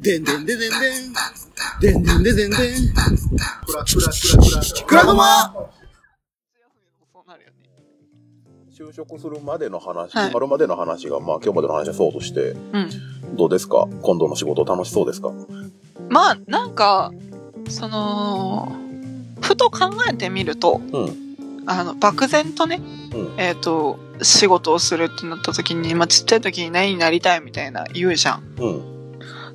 [0.00, 1.12] でんでんでんでんでん。
[1.80, 2.90] でんでんでんでんでん。
[3.66, 5.54] クラクラクラクラクラゴマ。
[8.76, 13.36] 就職するまでの話、決まるまでの話が、まあ今日までの話はそうとして、うん。
[13.36, 15.32] どうですか今度の仕事楽しそうですか
[16.10, 17.10] まあ、なんか、
[17.70, 18.70] その、
[19.40, 21.16] ふと考えてみると、うん。
[21.64, 22.82] あの、漠然とね、
[23.14, 23.40] うん。
[23.40, 28.42] えっ、と、仕事をするってなった時に、まあ、ちっちゃい時に何になりたいみたいな言うじゃん。
[28.58, 28.95] うん。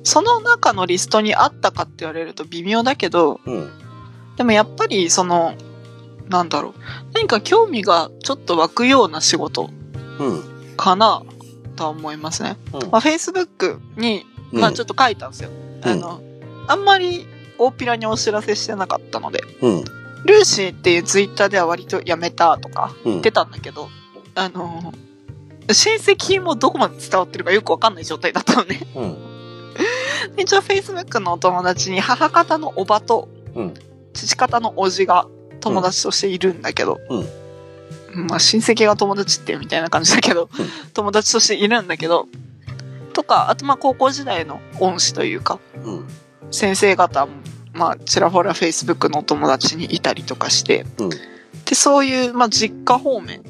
[0.04, 3.70] その中のリストにあったかって言われると微妙だけど、うん。
[4.36, 5.54] でもやっぱりその、
[6.28, 6.74] なんだろう。
[7.14, 9.70] 何か興味がちょっと湧くような仕事
[10.18, 10.76] うん。
[10.76, 11.22] かな
[11.76, 12.56] とは思いますね。
[12.72, 15.50] うんまあ、Facebook に、まあちょっと書いたんですよ。
[15.82, 16.20] あの、
[16.68, 17.26] あんまり
[17.58, 19.84] 大っぴらにお知らせしてなかったので、うん。
[20.24, 23.12] ルーシーっていうツイッターでは割とやめたとかうん。
[23.12, 23.88] 言ってたんだけど、
[24.34, 24.92] あの、
[25.70, 28.80] 親戚もどこまで伝わってるかよくわかんない状態だったのね。
[30.36, 33.74] 一応 Facebook のお友達に母方のおばとうん。
[34.12, 35.26] 父方のおじが
[35.60, 37.00] 友達としているんだけど、
[38.14, 42.28] まあ親戚が友達ってみたいな感じだけど、うん友達としているんだけど、
[43.12, 46.04] とか、あとまあ高校時代の恩師というか、うん。
[46.50, 47.32] 先生方も、
[47.72, 51.10] まあちらほら Facebook のお友達にいたりとかして、うん。
[51.10, 53.42] で、そういう、まあ実家方面、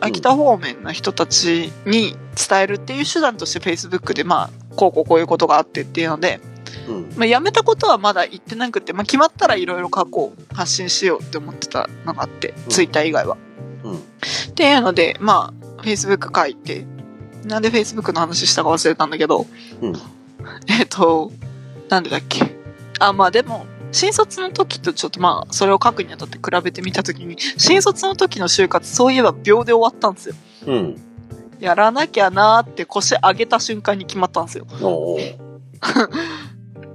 [0.00, 2.16] 秋田方面の人たちに
[2.48, 6.40] 伝えるっていう手段として Facebook でまあ、こうこうこういうことがあってっていうので、
[6.88, 7.12] うん。
[7.16, 13.36] まあ、辞めたことはまだ言ってなくて、まあ、決まったらいろいろ過去を発信しようって思ってたのがあって、うんツイッター以外は。
[13.84, 13.96] うん。
[13.96, 14.00] っ
[14.54, 16.84] ていうので、まあ、Facebook 書いて、
[17.44, 19.46] なんで Facebook の話したか忘れたんだけど、
[19.80, 19.94] うん。
[20.68, 21.32] えっ、と、
[21.88, 22.56] なんでだっけ。
[22.98, 30.34] あ、まあでも、新卒の時とちょっとまあ、それを書くにあたって比べてみた時に、新卒の時の就活、そういえば秒で終わったんですよ。
[30.66, 31.00] うん。
[31.64, 34.66] やらなきゃなーって腰上げた瞬間に決まったんですよ。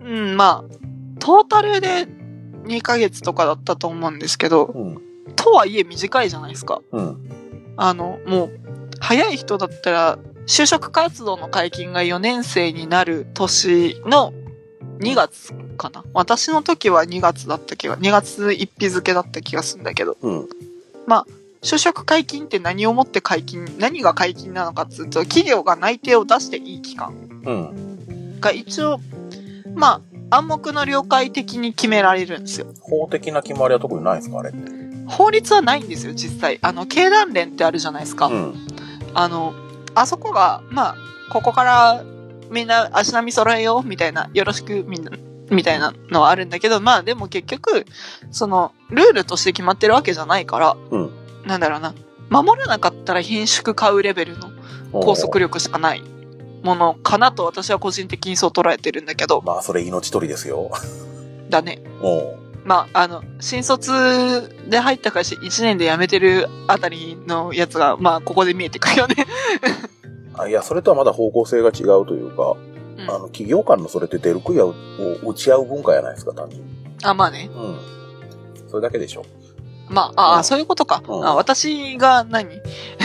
[0.06, 0.74] うん、まあ、
[1.18, 2.08] トータルで
[2.66, 5.02] 2ヶ月とかだったと思うんですけど、うん。
[5.36, 6.82] とはいえ短いじゃないですか。
[6.92, 7.30] うん。
[7.78, 8.60] あの、もう、
[9.00, 14.34] 早い人だったら、就職活動の解禁が4年生になる年の
[15.00, 16.04] 2月かな。
[16.14, 20.50] 私の時は2月だった気が、2月1日付だった気がするんだけど、うん。
[21.62, 27.14] 就職解禁って何をもって解禁、何が解禁なのかっつうと、企業が内定を出していい期間
[27.46, 28.40] うん。
[28.40, 29.00] が一応、
[29.76, 32.68] まあ、暗黙の了解的に決められるんですよ。
[32.82, 34.72] 法的な決まりは特にないですかあれって？
[35.08, 36.60] 法律はないんですよ、実際。
[36.62, 38.28] あの、経団連ってあるじゃないですか。
[38.28, 38.54] うん。
[39.14, 39.54] あの、
[39.96, 40.96] あそこが、まあ、
[41.32, 42.04] ここから
[42.52, 45.12] みんな足並み揃えよう、みたいな、よろしくみんな、
[45.50, 47.86] みたいなのはあるんだけど、まあでも結局、
[48.32, 51.10] その、ルールとして決まってるわけじゃないから、うん。
[51.50, 51.96] なんだろうな、
[52.30, 54.52] 守らなかったら品縮買うレベルの
[54.94, 56.04] 拘束力しかない
[56.64, 60.72] ものかなと私は個人的にそう捉えてるんだけど、まあ、それ命取りですよ。
[61.50, 61.82] だね。
[62.02, 63.92] おうまあ、あの、新卒
[64.70, 69.16] で入った会社1年で辞めてるあたりのやつが、まあ、ここで見えてくるよね。
[70.36, 72.56] あいや、それとはまだ方向性が違うというか、
[72.98, 74.76] うんあの、企業間のそれって出る杭を
[75.26, 76.70] 打ち合う文化やないですか、単純に。
[77.02, 77.50] あ、まあね。
[77.56, 77.80] うん。
[78.70, 79.26] それだけでしょ。
[79.90, 81.02] まあ、ああ、うんそういうことか。
[81.08, 82.62] うんあ私が何？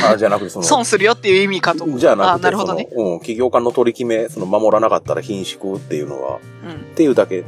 [0.06, 1.84] あじゃなくて、その、損するよっていう意味かと。
[1.84, 6.72] あじゃなくて、なるほどねそのうん、企業間の取り決め、その守らなかったら品縮っていうのは、うん。
[6.72, 7.44] っていうだけ。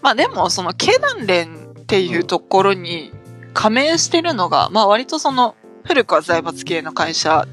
[0.00, 3.12] まあでも、その経団連っていうところに
[3.54, 7.46] 加盟してるのが、まあ割とその、古くは財閥系の会社、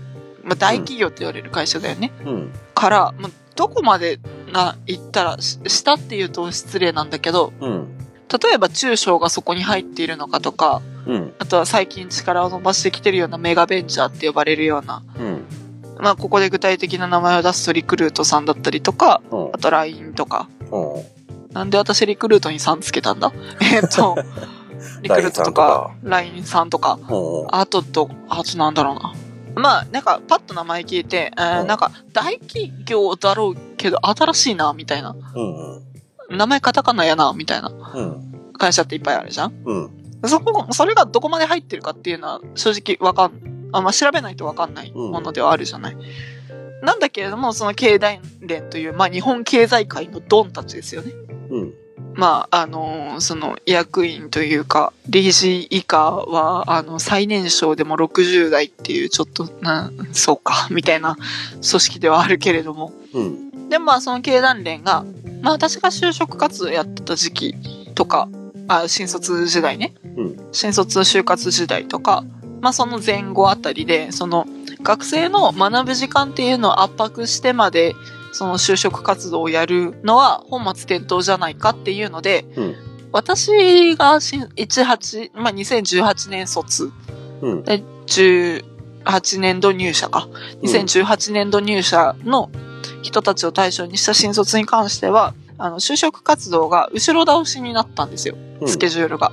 [0.44, 2.12] まあ大企業って言われる会社だよね。
[2.26, 2.52] うん。
[2.76, 4.20] から、まあどこまで
[4.54, 7.88] な、言ったら、ししたっていうと失礼なんだけど、うん。
[8.32, 11.34] 例えば中小がそこに入っているのかとか、うん。
[11.40, 15.46] あとは最近力を伸ばしてきてるようなメガベンチャーって呼ばれるような、うん。
[16.00, 19.58] まあここで具体的な名前を出すとリクルートさんだったりとか、うんあ。
[19.58, 21.54] と LINE とか、うん。
[21.54, 23.32] なんで私リクルートに3つけたんだ？
[23.74, 24.16] えっと、
[25.02, 27.48] リクルートとか、LINE さんとか、うん。
[27.50, 29.14] あとと、あとなんだろうな。
[29.56, 35.16] まあ、なんか、パッと名前聞いて、えーうんなんか、大企業だろうけど、新しいな、みたいな。
[35.36, 35.82] うん。
[36.30, 38.52] 名前カタカナやな、みたいなうん。
[38.58, 39.90] 会社っていっぱいあるじゃんうん。
[40.26, 45.98] そこ、それがどこまで入ってるかっていうのは、正直わかん、あ、まあ、調べないとわかんないものではあるじゃない。
[46.82, 51.14] なんだけれども、その経団連という、まあ、日本経済界のドンたちですよね。
[51.50, 51.74] うん。
[52.16, 62.94] まあ、あのーその役員というか、理事以下は、あの、最年少でも60代っていう、ちょっと、な、そうか、みたいな組織ではあるけれども。
[63.14, 63.70] うん。
[63.70, 65.06] で、まあ、その経団連が、
[65.42, 67.56] まあ、私が就職活動やってた時期
[67.96, 68.30] とか、
[68.68, 69.94] あ、新卒時代ね。
[70.18, 72.24] うん新卒就活時代とか、
[72.62, 74.46] まあ、その前後あたりで、その、
[74.82, 77.96] 学生の学ぶ時間っていうのを圧迫してまで、
[78.32, 82.76] その就職活動をやるのは本末転倒じゃないかっていうので、うん
[83.12, 86.92] 私がしん18、まあ、2018年卒、
[87.42, 87.64] うん。
[87.64, 90.28] で18年度入社か。
[90.62, 92.52] 2018年度入社の
[93.02, 98.36] 人たちを対象にした新卒に関しては、あの、就職活動が後ろ倒しになったんですよ。
[98.62, 99.32] うんスケジュールが。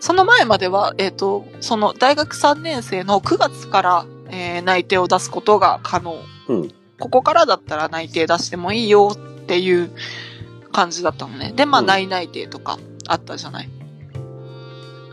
[0.00, 6.16] その前までは、えっ、と、その大学3年生の9月から、えー内定を出すことが可能。
[6.48, 6.68] うん。
[7.00, 9.16] ここからだったら内定出してもいいよっ
[9.46, 9.90] ていう
[10.72, 11.52] 感じだったのね。
[11.54, 13.68] で、まあ、うん内内定とかあったじゃない。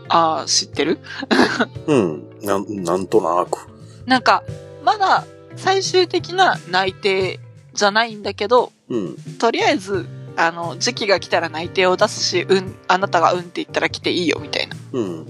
[0.08, 1.00] ああ、知ってる？
[1.86, 2.38] うん。
[2.42, 3.68] なん、なんとなく。
[4.06, 4.44] なんか、
[4.84, 5.24] まだ
[5.56, 7.40] 最終的な内定
[7.76, 9.16] じゃないんだけど、うん。
[9.38, 10.06] とりあえず、
[10.36, 14.76] あの、時期が来たら内定を出すし、うん、あなたがうんって言ったら来ていいよみたいな。
[14.92, 15.22] うん。
[15.22, 15.24] っ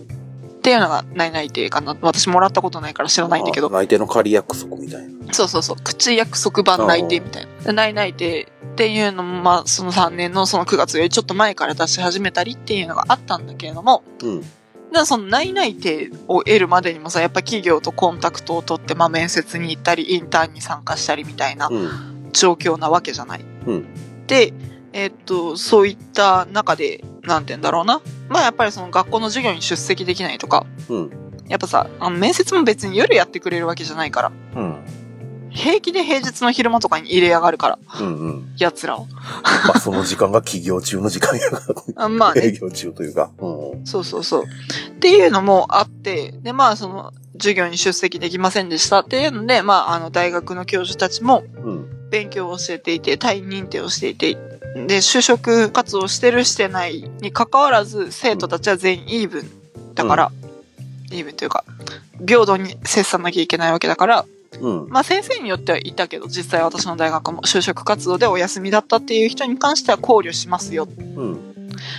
[0.66, 1.96] ていうのが内内定かな。
[2.00, 3.68] 私もらったことないから知らないんだけど。
[3.68, 5.32] あ内定の仮約束みたいな。
[5.32, 5.76] そうそうそう。
[5.76, 7.66] 口約束版内定みたいな。
[7.66, 14.40] で内内定っていうのも、まあ、その3年のその9月よりちょっと前から出し始めたりっていうのがあったんだけれども、うん。
[14.40, 22.15] でその内内定を得るまでにもさ、やっぱ企業とコンタクトを取って、まあ面接に行ったり、インターンに参加したりみたいなうん。
[22.36, 23.44] 状況なわけじゃない。
[23.66, 23.86] うん
[24.26, 24.52] で、
[24.92, 28.00] えっと、そういった中で、なんて言うんだろうな。
[28.28, 31.10] まあやっぱりその学校の授業に出席できないとか、うん。
[31.48, 34.84] やっぱさ、あの面接も別に夜やってくれるわけじゃないから、うん。
[35.50, 38.18] 平気で平日の昼間とかに入れやがるから、うん。
[38.18, 38.54] うん。
[38.58, 39.06] 奴らを。
[39.06, 41.62] まあ、その時間が起業中の時間やか
[41.96, 42.42] あ まあら。
[42.42, 43.30] 営ね、業中というか。
[43.38, 43.86] うん。
[43.86, 44.44] そうそうそう。
[44.44, 51.95] っていうのもあって、で、まあその、授業に出席できませんでしたっていうので、まああの大学の教授たちもうん。
[52.10, 54.34] 勉強を教えていて、単位認定をしていて、
[54.86, 59.50] で、就職活動してるしてないに関わらず、生徒たちは全員イーブン
[59.94, 60.32] だから、
[61.10, 61.64] イーブンというか、
[62.26, 64.26] 平等に接さなきゃいけないわけだから、
[64.60, 64.88] うん。
[64.88, 70.88] まあ先生によってはいたけど、実際私の大学も就職活動でお休みだったっていう人に関しては考慮しますよ。
[71.16, 71.56] うん。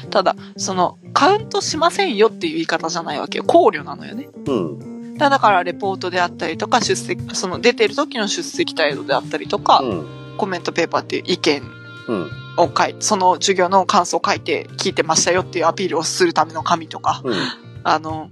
[0.09, 3.43] ただ、その、カウントしませんよっていう言い方じゃないわけよ。
[3.43, 4.29] 考慮なのよね。
[4.47, 4.96] うん。
[5.17, 10.05] だから、レポートであったりとか、出席、その出てる時の出席態度であったりとか、うん。
[10.37, 11.63] コメントペーパーっていう意見
[12.07, 12.31] うん。
[12.57, 17.35] を書いて、その授業の感想を書いて聞いてましたよっていうアピールをするための紙とか、うん。
[17.83, 18.29] あの、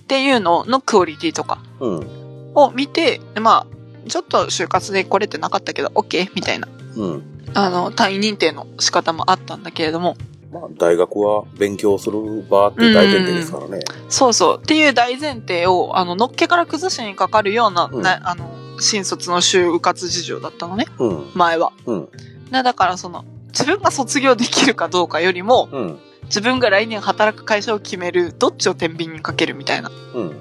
[0.00, 2.52] っていうののクオリティとかうん。
[2.54, 6.30] を見て、まあ、ちょっと就活でこれってなかったけど、OK?
[6.34, 7.22] みたいな、うん。
[7.54, 10.16] あの、単位認定の仕方もあったんだけれども、
[10.52, 13.80] まあ、大学は勉強する場って大前提ですからね。
[14.08, 21.30] そうそう、っていう大前提を、あの、のっけから崩しにかかるような、うんなあの、新卒の就活事情だったのね、うん。
[21.34, 21.72] 前は。
[21.86, 22.08] うん。
[22.50, 25.98] なだからその、自分が卒業できるかどうかよりも、うん。
[26.24, 30.36] 自分が来年働く会社を決める、どっちを天秤にかけるみたいなうん。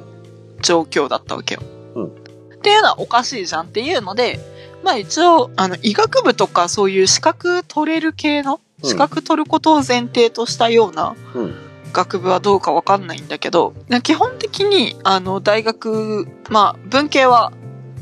[0.62, 1.62] 状況だったわけよ。
[1.96, 2.12] うん
[2.56, 4.40] っていうのはおかしいじゃんっていうので、
[4.84, 11.56] まあ一応、あの、医学部とかそういう資格取れる系の、うん資格取ることを前提としたようなうん。
[11.96, 13.74] 学部はどうかわかんないんだけど、
[14.04, 17.54] 基本的に、あの、大学、まあ、文系は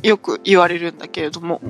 [0.02, 1.68] よく言われるんだけれども、う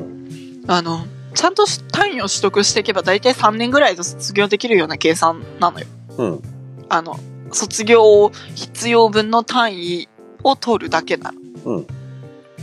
[0.68, 1.06] あの、
[1.36, 5.86] ちゃんと単位を取得していけば大体3年ぐらいで卒業できるような計算なのよ。
[6.18, 6.42] うん。
[6.88, 7.20] あの、
[7.52, 10.08] 卒業必要分の単位
[10.44, 11.40] を取るだけなの。
[11.66, 11.88] うん。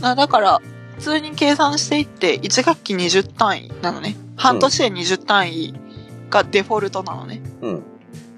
[0.01, 0.61] あだから、
[0.95, 4.15] 普通に計算していって、1学期20単位なのね。
[4.35, 5.73] 半年で20単位
[6.31, 7.41] がデフォルトなのね。
[7.61, 7.83] うん。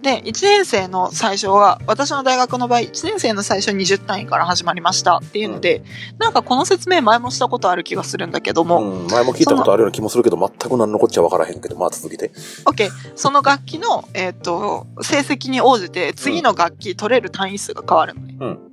[0.01, 5.81] で、1年生の最初は、私の大学の場合、1年生の最初20単位から始まりましたっていうので、
[6.19, 9.07] なんかこの説明前もしたことある気がするんだけども、うん。
[9.07, 12.31] 前も聞いたことあるような気もするけど、全く何のこっちゃわからへんけど、まあ続けて。
[12.65, 12.89] OK。
[13.15, 18.35] その楽器の、えっ、と、成績に応じて、次の楽器取れる単位数が変わるのね。
[18.41, 18.72] うん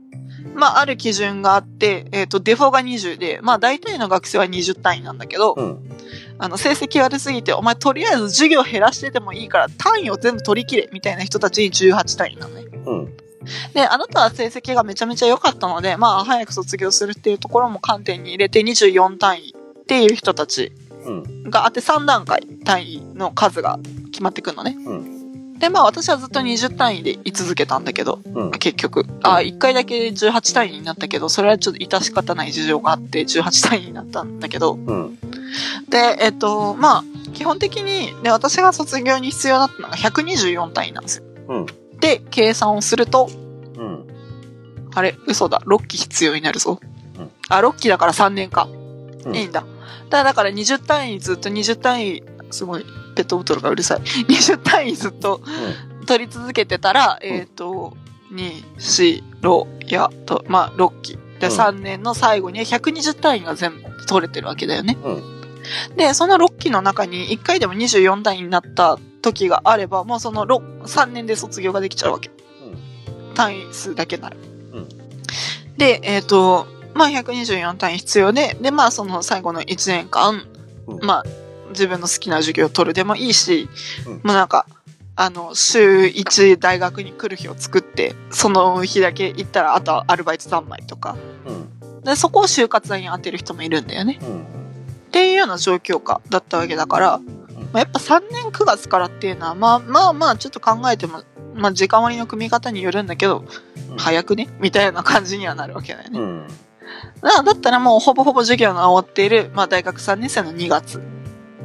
[0.54, 5.78] まあ、ある基準があって、えっ、と、デフォが20で、まあ、大体の学生は20単位なんだけど、うん。
[6.38, 12.64] あの、成績悪すぎて、お前とりあえず授業減らしててもいいから、単位を全部取り切れ、みたいな人たちに18単位なのね。
[12.87, 13.16] うん。
[13.75, 20.73] で、あなたは成績がめちゃめちゃ良かったので、まあ、早く卒業するっていうところも観点に入れて24単位っていう人たち
[21.04, 21.50] うん。
[21.50, 23.78] があって3段階単位の数が
[24.12, 24.76] 決まってくるのね。
[24.78, 25.10] うん。
[25.61, 28.50] で、まあ私はずっと20単位で居続けたんだけど、うん。
[28.50, 29.05] 結局。
[29.23, 35.19] あ、1回だけ18単位になったけど、それはちょっと致し方ない事情があって18単位になったんだけど、うん。
[35.88, 41.25] で、えっと、まあ、基本的に、で、私が卒業に必要だったのが124単位なんですよ。
[41.49, 41.67] うん。
[42.00, 43.29] で、計算をすると、
[43.76, 44.07] うん。
[44.95, 46.81] あれ、嘘だ、6期必要になるぞ。
[46.83, 48.69] うんあ、6期だから3年か。
[49.26, 49.64] うんいいんだ。
[50.09, 52.87] だだから20単位ずっと20単位、すごい、
[53.21, 54.00] ペットボトルがうるさい。
[54.00, 55.43] 20単位ずっと
[56.07, 57.97] 取り続けてたら、えっ、と、
[58.33, 61.19] 2、4、6、や、と、まあ、6期。
[61.39, 64.97] で、うん3年の最後には120単位が全部取れてるわけだよね。
[65.03, 65.41] うん
[65.95, 72.31] で、その6期の中に1回でも24単位になった時があれば、もうその6 3年で卒業ができちゃうわけ。
[73.35, 74.37] 単位数だけなら。
[74.37, 74.41] ん
[75.77, 80.47] で、えっ、と、まあ124単位必要で、で、まあその最後の1年間、
[80.87, 81.25] うんまあ
[81.71, 83.69] 自分の好きな授業を取るでもいいし、
[84.07, 84.67] うんもうなんか、
[85.17, 91.17] あの、週1大学に来る日を作って、その日だけ行ったら、あとはアルバイト3枚とか。
[91.47, 92.03] うん。
[92.03, 94.19] で、そこを就活代に当てる人もいるんだよね。
[94.23, 94.41] うん。
[94.41, 94.45] っ
[95.11, 97.25] ていうような状況下だったわけだから、ま
[97.75, 101.23] あ、やっぱ3年9月からっていうのは、まあまあまあ、ちょっと考えても、
[101.55, 103.47] まあ時間割の組み方によるんだけど、うん
[103.99, 104.49] 早くね？
[104.61, 106.21] みたいな感じにはなるわけだよね。
[106.21, 106.49] うん。
[107.23, 111.03] だったらもうほぼほぼ授業の終わっている、まあ大学3年生の2月。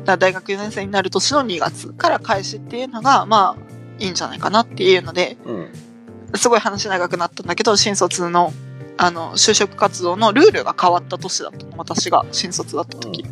[0.06, 5.70] 大学4年生になる年の2月から開始っていうのが、まあ、いいんじゃないかなっていうので、うん。
[6.36, 8.54] すごい話長くなったんだけど、新卒の、
[8.98, 11.78] あの、就職活動のルールが変わった年だったの。
[11.78, 13.26] 私が新卒だった時。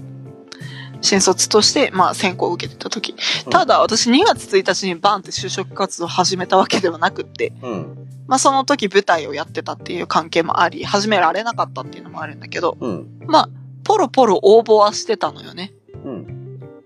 [1.01, 3.15] 新卒として、まあ、選考を受けてた時。
[3.50, 8.08] ただ、私2月1日にバンって就職活動を始めたわけではなくって、うん。
[8.25, 13.08] まあ、その時舞台をやってたっていう関係もあり、始められなかったっていうのもあるんだけど、うん。
[13.25, 13.50] まあ、
[13.84, 15.74] ポロポロ応募はしてたのよね。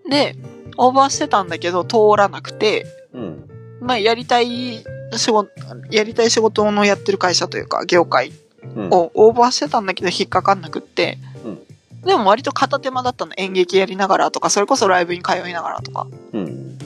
[0.07, 0.11] うん。
[0.11, 0.35] で、
[0.77, 3.49] 応募はしてたんだけど、通らなくて、うん。
[3.81, 4.83] まあ、やりたい
[5.15, 5.49] 仕事、
[5.91, 8.31] やりたい仕事のやってる会社というか、業界
[8.75, 8.89] うん。
[8.89, 11.59] を応募はしてたんだけど、引っかかんなくって、うん
[12.07, 13.33] でも割と片手間だったの。
[13.35, 16.77] 演劇やりながらとか、それこそライブに通いながらとか、うん。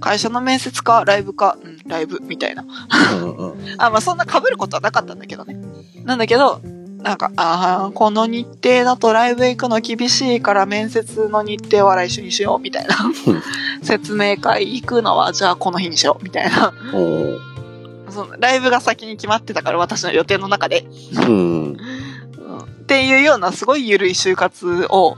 [0.00, 2.66] 会社の面接か、ライブか、うん、ライブみたいな。
[3.22, 3.36] うん。
[3.36, 3.56] うん。
[3.78, 5.56] あ、まあそんな被ることはなかったんだけどね。
[6.04, 6.60] なんだけど、
[6.98, 12.96] なんか、ああ、この日程だとライブ行くの厳しいから面接の日程は来週にしよう、みたいな。
[13.82, 16.72] 説明会行くのは、じゃあこの日にしよう、みたいな。
[18.10, 20.86] そのライブが先に決まってたから、私の予定の中で。
[21.14, 21.28] うん。
[21.28, 21.32] う
[21.72, 21.76] ん
[22.86, 25.16] っていうようなすごい緩い就活を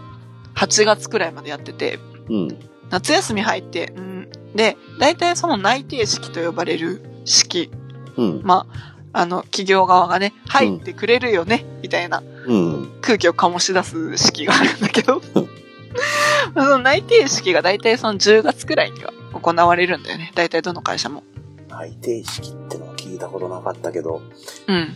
[0.55, 1.99] 8月くらいまでやってて、
[2.31, 2.59] うん。
[2.89, 7.71] 夏休み入って、うん、で、大体その内定式と呼ばれる式、
[8.17, 8.41] うん。
[8.43, 12.91] まあ、あの、企業側がね、入ってくれるよね、みたいなうん。
[13.01, 15.21] 空気を醸し出す式があるんだけど、
[16.55, 20.33] その内定式が大体その10月くらいには行われるんだよね。
[20.35, 21.25] 大体どの会社も。
[21.69, 24.23] 内定式ってのは聞いたことなかったけど、
[24.67, 24.95] うん。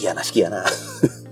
[0.00, 0.64] 嫌な式やな。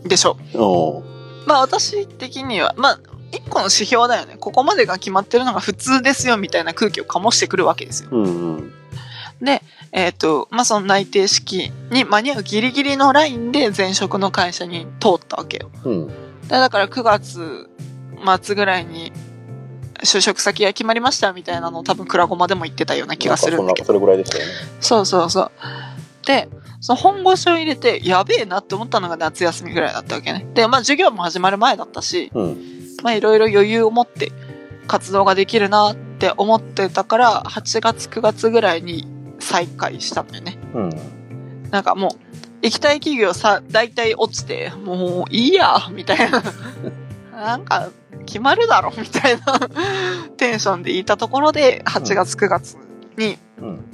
[0.05, 0.37] でしょ。
[0.55, 3.01] おーまあ私的には、まあ、
[3.33, 4.37] 一個の指標だよね。
[4.39, 8.11] ここまでが決まってるのが普通ですよ、みたいな空気を醸してくるわけですよ。
[8.13, 8.25] うん。
[8.25, 8.29] う
[8.61, 8.73] ん。
[9.41, 15.71] で、えっ、と、まあ、その内定式に間に合うギリギリのラインで前職の会社に通ったわけよ。
[15.85, 16.07] うん。
[16.09, 16.15] で
[16.49, 17.69] だから9月
[18.43, 19.13] 末ぐらいに
[20.03, 23.87] 就職先が決まりましたみたいなのを多分クラゴマでも言ってたような気がするんだけど。
[23.87, 24.53] それぐらいでしたよね。
[24.81, 25.51] そうそうそう。
[26.27, 26.49] で、
[26.81, 30.47] その本腰を入れてやべえなって思ったのが夏休みぐらいだったわけね。
[30.55, 32.57] で、まあ授業も始まる前だったし、うん。
[33.03, 34.33] まあいろいろ余裕を持って
[34.87, 39.07] 活動ができるなって思ってたから、8月9月ぐらいに
[39.49, 40.59] 再開したんだよね。
[40.75, 40.91] うん。
[41.71, 42.11] なんかもう、
[42.61, 46.43] 行きたい企業さ、大体落ちて、もういいや、みたいな。
[47.33, 47.89] なんか、
[48.27, 49.59] 決まるだろ、みたいな
[50.37, 52.77] テンションでいたところで、8月9月
[53.17, 53.85] に、うん。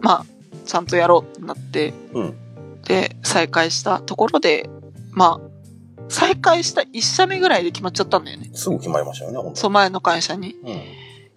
[0.00, 0.26] まあ、
[0.64, 2.34] ちゃんとやろうってなって、うん。
[2.82, 4.68] で、再開したところで、
[5.12, 8.50] まあ、再開した1社目ぐらいで決まっちゃったんだよね。
[8.54, 10.82] すぐ決まりましたよね、そう、前の会社にうん。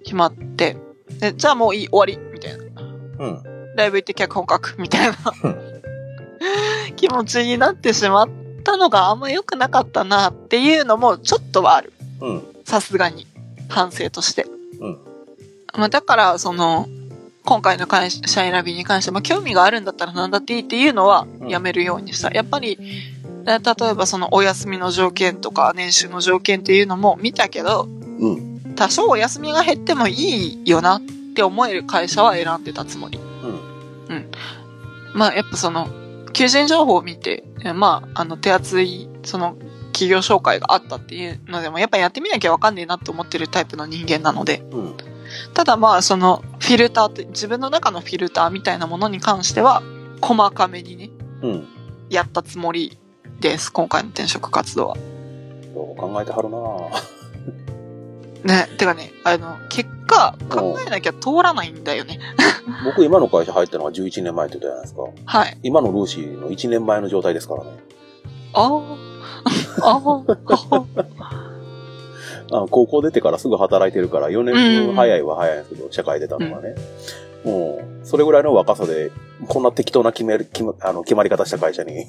[0.04, 0.76] 決まって、
[1.20, 2.64] で、じゃあもういい、終わり、みたいな。
[3.20, 3.49] うん。
[3.80, 5.70] ライブ行って脚本書く、みたいなうん
[6.96, 8.30] 気持ちになってしまっ
[8.64, 11.94] たのがあんま良くなかったなっていうのもちょっとはある。
[12.22, 12.44] うん。
[12.66, 13.26] さすがに。
[13.70, 14.46] 反省として。
[14.82, 14.98] うん。
[15.78, 16.88] まあだから、その、
[17.46, 22.32] 今回の会社選びに関しても興味があるんだったら何だっていいっていうのはやめるようにした。
[22.32, 22.78] やっぱり、
[23.46, 27.88] 例えばそのお休みの条件とか年収の条件っていうのも見たけど、
[28.20, 28.76] うん。
[28.76, 31.02] 多少お休みが減ってもいいよなっ
[31.34, 33.29] て思える会社は選んでたつもり。
[35.20, 35.20] うん。
[35.20, 35.88] まあやっぱその、
[36.34, 39.58] 求人情報を見て、えまあ、あの手厚い、その、
[39.92, 44.96] 企業紹介があったっていうのでも、やっぱやってみなきゃわかんねえなって思ってるタイプの人間なので、うん。
[45.54, 49.84] ただまあ、その、フィルターって、自分の中のフィルターみたいなものに関しては、
[50.22, 51.10] 細かめにね、
[51.42, 51.68] うん。
[52.10, 52.98] やったつもり
[53.42, 54.98] です、今回の転職活動は。
[54.98, 56.58] よう考えてはるな
[58.44, 62.20] ね、てかね、あの、結果、考えなきゃ通らないんだよね。
[62.86, 65.02] 僕今の会社入ったのが11年前って言ったじゃないですか。
[65.26, 65.58] はい。
[65.64, 67.72] 今のルーシーの1年前の状態ですからね。
[68.54, 68.82] あ
[69.84, 70.24] あ、あ
[72.52, 76.76] あ、あ高校出てからすぐ働いてるから4年分早いは早いんですけど、社会出たのがね。
[77.44, 79.12] もう、それぐらいの若さで、
[79.48, 82.06] こんな適当な決める、決まあの決まり方した会社に、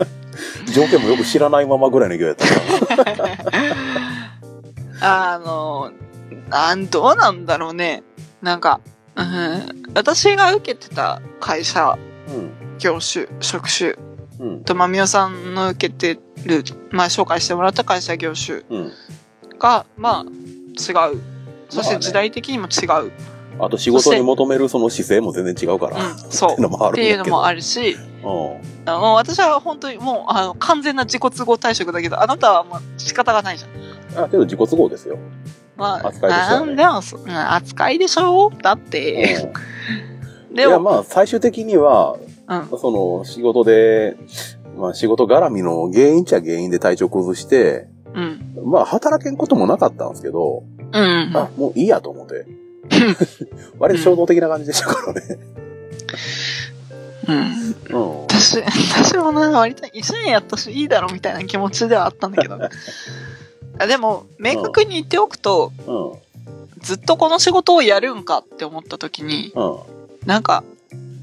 [0.72, 4.07] 条件もよく知らないままぐらいの勢いやったから。
[5.00, 5.92] あの、
[6.50, 8.02] あどうなんだろうね。
[8.42, 8.80] なんか、
[9.16, 12.50] うん、私が受けてた会社、うん。
[12.78, 13.96] 業種、職種
[14.38, 14.64] うん。
[14.64, 18.92] と、まみおさんの受けてる、まあ紹介してもらった会社業種うん。
[19.58, 21.20] が、まあ、違う。
[21.68, 23.12] そして時代的にも違う。
[23.60, 25.96] あと仕事に求めるその姿勢も全然違うから。
[25.96, 26.90] うん、そう。
[26.90, 28.88] っていうのもあるし、うん。
[28.88, 33.70] あの私は本当にもう、あの、完全な自己都合退職だけど、あなたはまあ仕方がないじゃん。
[34.16, 35.18] あ、けど自己都合ですよ。
[35.76, 39.48] まあ、扱いとしてはねでもそ、うん扱いでしょだっうんて。
[40.52, 42.78] いや、でも、まあ、最終的には、うん。
[42.78, 44.16] その、仕事で、
[44.76, 48.54] まあ、仕事絡みの原因っちゃ原因で体調崩して、うん。
[48.64, 51.32] まあ、働けんこともなかったんですけど、うん。
[51.34, 52.46] あ、もういいやと思って。
[53.78, 55.38] 割と衝動的な感じでしたからね。
[57.28, 57.98] うん。
[57.98, 58.20] うん。
[58.22, 62.58] 私、私もな、割と一年やったしいいだろみたいな気持ちではあったんだけど。
[63.78, 66.28] あでも、明確に言っておくと、うん。
[66.80, 69.78] ずっとこの仕事をやるんかって思った時に、うん。
[70.26, 70.64] なんか、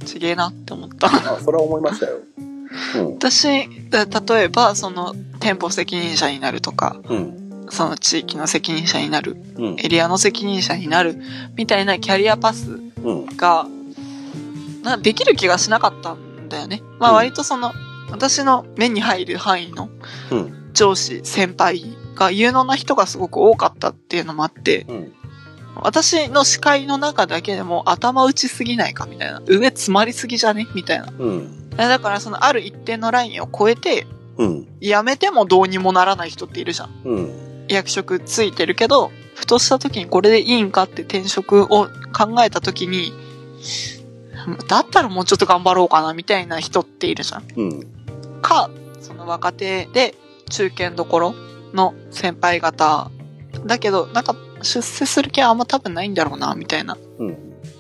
[0.06, 1.08] ちげえなって思った。
[1.08, 2.20] あ、それは思いましたよ。
[2.96, 3.14] うん。
[3.16, 7.68] 私、だ例えば、その、店舗責任者になるとか、うん。
[7.70, 9.76] その地域の責任者になる、うん。
[9.80, 11.20] エリアの責任者になる、
[11.56, 13.26] みたいなキャリアパスうん。
[13.38, 13.68] が、
[14.84, 16.82] なできる気がしなかったんだよね。
[17.00, 17.72] まあうん割とその、
[18.12, 19.90] 私の目に入る範囲の
[20.32, 20.72] うん。
[20.74, 25.14] 上司、先輩が有能な人がすごく多かったっていうのもあって、うん。
[25.76, 29.42] 私の視界の中だけでも頭打ちすぎないかみたいな。
[29.46, 30.68] 上詰まりすぎじゃね？
[30.74, 31.12] みたいな。
[31.18, 31.70] うん。
[31.72, 34.08] だからそのある一定のラインを超えて、
[34.38, 34.68] うん。
[34.80, 36.90] 辞めてもどうにもならない人っているじゃん。
[37.04, 37.66] うん。
[37.68, 43.12] 役職ついてるけど、ふとした時にこれでいいんかって転職を考えた時に、
[44.70, 47.44] だったらもうちょっと頑張ろうかなみたいな人っているじゃん。
[47.56, 48.42] うん。
[48.42, 48.70] か、
[49.02, 50.16] その若手で
[50.50, 51.36] 中堅どころ
[51.76, 53.12] の先輩方。
[53.66, 56.98] だけど、なんか出世する気はあんま多分ないんだろうな、みたいな。
[57.20, 57.38] うん。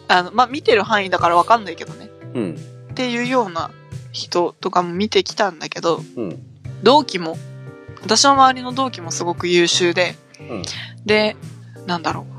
[0.08, 2.10] あの、まあ、見てる範囲だからわかんないけどね。
[2.34, 2.56] うん。
[2.91, 3.72] っていうような
[4.12, 6.39] 人とかも見てきたんだけど、うん。
[6.84, 7.38] 同期も、
[8.02, 10.63] 私の周りの同期もすごく優秀で、うん
[11.06, 11.36] で、
[11.86, 12.36] なんだろう。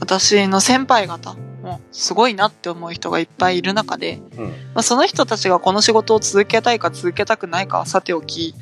[0.00, 4.46] 私の先輩方もすごいなって思う人がいっぱいいる中で、うん。
[4.46, 8.54] まあ、その人たちがこの仕事を続けたいか続けたくないかはさておき、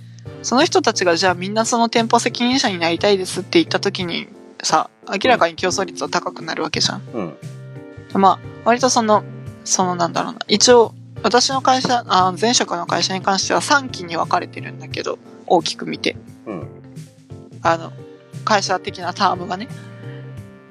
[0.43, 4.29] その人たちがじゃあみんなその店舗責任者になりたいですって言った時に
[4.63, 7.03] さ、明らかに競争率は高くなるわけじゃん。
[7.13, 8.21] うん。
[8.21, 9.25] まあ、割とその、
[9.65, 10.41] そのなんだろうな。
[10.49, 16.17] 一応、私の会社、あ前職の会社に関しては3期に分かれてるんだけど、大きく見て。
[16.47, 16.69] うん。
[17.63, 17.93] あの、
[18.45, 19.69] 会社的なタームがね、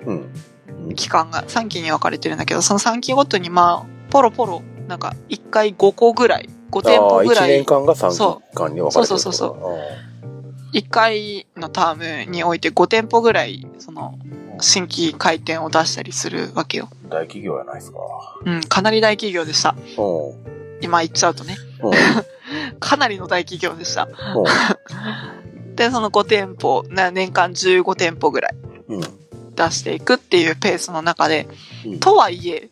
[0.06, 0.96] うん。
[0.96, 10.12] 期間が3期に分かれてるんだけど、その3期ごとにまあ、ポロポロ、なんか1回5個ぐらい、5店舗ぐ1らい年、間が3間に分かれてるってことそうそうそう
[10.74, 14.18] 1回のタームにおいて5店舗ぐらい、その、
[14.62, 16.90] 新規開店を出したりするわけよ。
[16.94, 18.00] うん大企業やないですか。
[18.46, 19.76] うん、かなり大企業でした。
[19.98, 20.34] うん。
[20.82, 21.58] 今言っちゃうとね。
[21.84, 21.92] うん。
[22.80, 24.04] かなりの大企業でした。
[24.04, 24.10] う
[25.76, 28.56] で、その5店舗、な年間15店舗ぐらい。
[29.54, 31.48] 出していくっていうペースの中で、
[31.86, 32.70] うんとはいえ、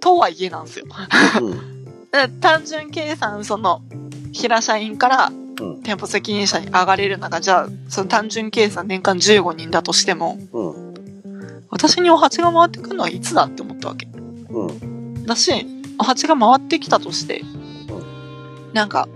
[0.00, 0.86] とはいえなんですよ。
[1.40, 1.81] うん。
[2.12, 3.82] で単純計算、その、
[4.32, 5.82] 平社員からうん。
[5.82, 10.92] 店舗責任者に上がれるのが、じゃあ、その単純計算年間15人だとしても、うん。
[11.70, 14.06] 私にお鉢が回ってくるのはいつだって思ったわけ。
[14.06, 15.24] うん。
[15.24, 15.66] だし、
[15.98, 17.42] お鉢が回ってきたとして、
[18.72, 19.08] なんか、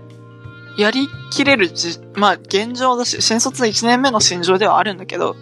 [0.77, 5.35] やりきれるじ、まあ現状だし、新卒1年目の心情ではあるんだけど、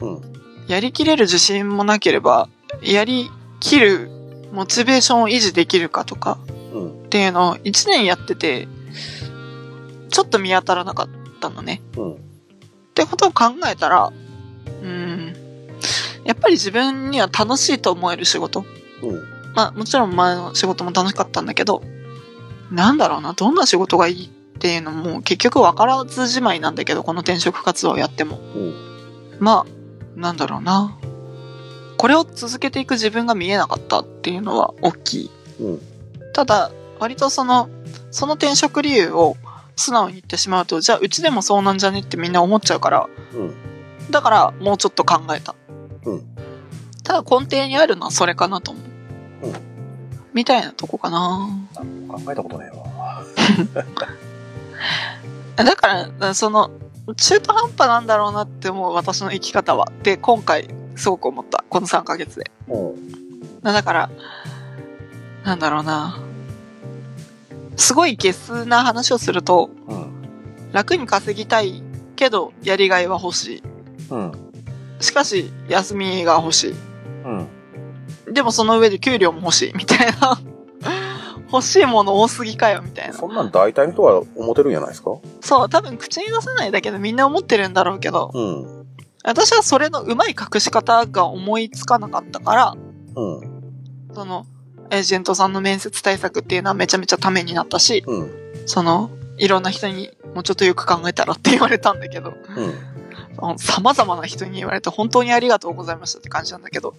[0.00, 0.20] うん。
[0.66, 2.48] やりきれる自信もなければ、
[2.82, 4.10] やりきる
[4.52, 6.57] モチベーションを維持できるかとかうん。
[7.08, 8.68] っていうのを1年やってて、
[10.10, 11.08] ちょっと見当たらなかっ
[11.40, 11.80] たのね。
[11.96, 12.12] うん。
[12.12, 12.16] っ
[12.92, 14.12] てことを考えたら、
[14.82, 15.34] うーん、
[16.24, 18.66] やっぱり自分には楽しいと思える仕事。
[19.02, 19.22] うん。
[19.54, 21.82] まあもちろん前の仕事も楽しかったんだけど、
[22.70, 28.36] なんだろうな、どんな仕事がいいっていうのも結局分からずじまいなんだけど、この転職活動をやっても。
[28.36, 28.74] うん。
[29.40, 30.98] まあ、なんだろうな。
[31.96, 35.30] これを続けていく自分が見えなかったっていうのは大きい。
[35.60, 35.80] うん。
[36.34, 37.68] ただ、割とその、
[38.10, 39.36] その転職理由を
[39.76, 43.54] 素直に言ってしまうと、じゃあうちでもそうなんじゃねってみんな思っちゃうから、うん。
[44.10, 45.54] だからもうちょっと考えた。
[46.04, 46.24] うん
[47.04, 48.80] ただ根底にあるのはそれかなと思
[49.42, 49.46] う。
[49.46, 49.68] うん
[50.34, 51.48] みたいなとこかな。
[51.74, 53.24] 考えたことないわ。
[55.56, 56.70] だから、その、
[57.16, 59.90] 中途半端なんだろうなって思う私の生き方は。
[60.04, 61.64] で、今回、すごく思った。
[61.68, 62.50] この3ヶ月で。
[62.68, 63.62] うん。
[63.62, 64.10] だから、
[65.44, 66.20] なんだろうな。
[67.78, 70.08] すごいゲスな話をすると、うん。
[70.72, 71.82] 楽に稼ぎたい
[72.16, 73.62] けど、やりがいは欲しい。
[74.10, 74.32] うん。
[75.00, 76.74] しかし、休みが欲し
[77.24, 77.48] うん。
[78.30, 78.34] い。
[78.34, 79.72] でもその上で給料も欲しい。
[79.74, 80.38] みたいな。
[81.50, 83.14] 欲しいもの多すぎかよ、みたいな。
[83.14, 85.12] そんなん大体の人は思ってるんじゃないですか？
[85.40, 88.86] そう、多分口に出さないだけでみんな思ってるんだろうけど、うん。
[89.24, 92.74] 私はそれのうまい隠し方が思いつかなかったから、
[93.16, 94.14] うん。
[94.14, 94.44] その、
[94.90, 98.30] エージェントさんの面接対策っていうのはめちゃめちゃためになったし、うん。
[98.66, 102.34] その、いろんな人にもうちょっとよく考えたらって言われたんだけど、
[103.40, 103.58] うん。
[103.58, 106.94] 様々な人に言われて本当にありがとうございましたって感じなんだけど、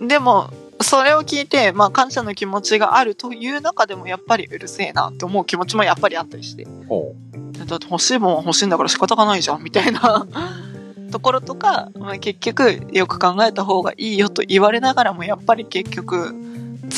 [0.00, 6.64] でも、それを聞いて、まあ感謝の気持ちがあるという中でもやっぱりうるせえなって思う気持ちもやっぱりあったりして。
[6.64, 10.26] だって欲しいもんは欲しいんだから仕方がないじゃん、みたいな
[11.10, 16.34] ところとか、まあ、結局よく考えた方がいいよと言われながらもやっぱり結局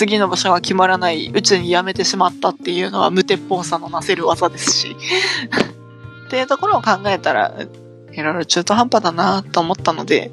[0.00, 4.96] 次の場所が決まらないうちに辞めてしまったっていうのは無鉄砲さのなせる技ですし。
[6.26, 7.52] っていうところを考えたら、
[8.10, 10.30] いろいろ中途半端だなと思ったので、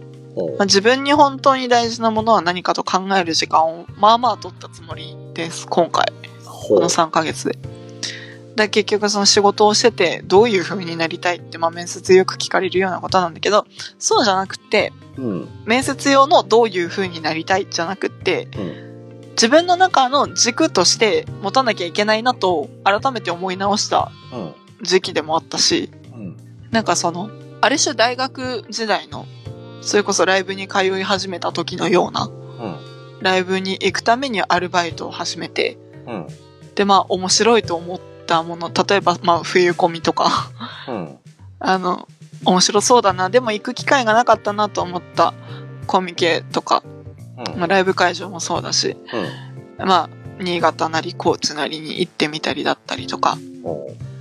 [0.58, 6.06] まあ、自分に本当に大事なものは何かと考える時間をまあまあ取ったつもりです、今回。
[6.46, 7.60] この3ヶ月で。
[8.56, 13.66] で結局その仕事をしててどういう風になりたいって、まあ面接よく聞かれるようなことなんだけど、
[14.00, 15.50] そうじゃなくて、うん。
[15.66, 18.87] 面接用のどういう風になりたいじゃなくって、うん。
[19.38, 24.12] 自分の中の軸として持たなきゃいけないなと改めて思い直した。
[24.82, 26.38] 時期でもあったし、うん。
[26.72, 27.30] なんかその、
[27.62, 29.26] ある種大学時代の、
[29.82, 32.78] それこそライブに通い始めた時のような、うん。
[33.22, 36.28] ライブに行くためにアルバイトを始めて、うん。
[36.76, 40.52] でまあ面白いと思ったもの、例えばまあ冬コミとか、
[41.60, 42.08] あの、
[42.46, 45.34] 面白そうだな、でも行く機会がなかったなと思った
[45.88, 46.84] コミケとか、
[47.56, 48.98] まあ、ライブ会場もそうだし、
[49.80, 49.88] うん。
[49.88, 53.38] まあ、新潟なり高知なりに行ってみたりだったりとか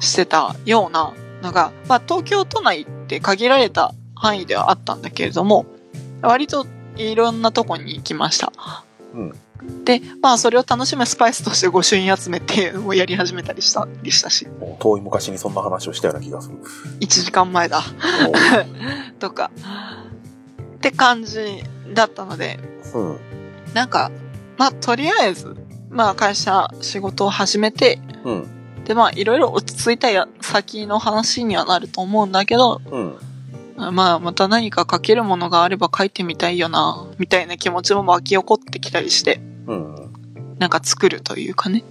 [0.00, 5.66] してたようなのが、まあ東京都内って限られた範囲ではあったんだけれども、
[6.22, 8.52] 割といろんなとこに行きました。
[9.14, 9.32] うん。
[9.84, 14.46] で、まあそれを楽しむスパイスとして御朱印集めっていうのをやり始めたりしたりしたし、
[14.78, 16.56] 遠い昔にそんな話をしたような気がする。
[17.00, 17.82] 1時間前だ。
[19.18, 19.50] とか、
[20.76, 21.62] って感じ
[21.94, 22.58] だったので、
[22.94, 23.20] うん。
[23.74, 24.10] なんか、
[24.56, 25.56] まあ、とりあえず、
[25.90, 28.84] まあ、会社、仕事を始めて、うん。
[28.84, 33.16] で、まあ、いろいろ落ち着いたや先の話にはなると思うんだけど、うん。
[33.94, 40.12] まあ、また何か書けるものがあれば書いてみたいよな、みたいな気持ちも湧き起こってきたりして、うん。
[40.58, 41.84] なんか作るというかね。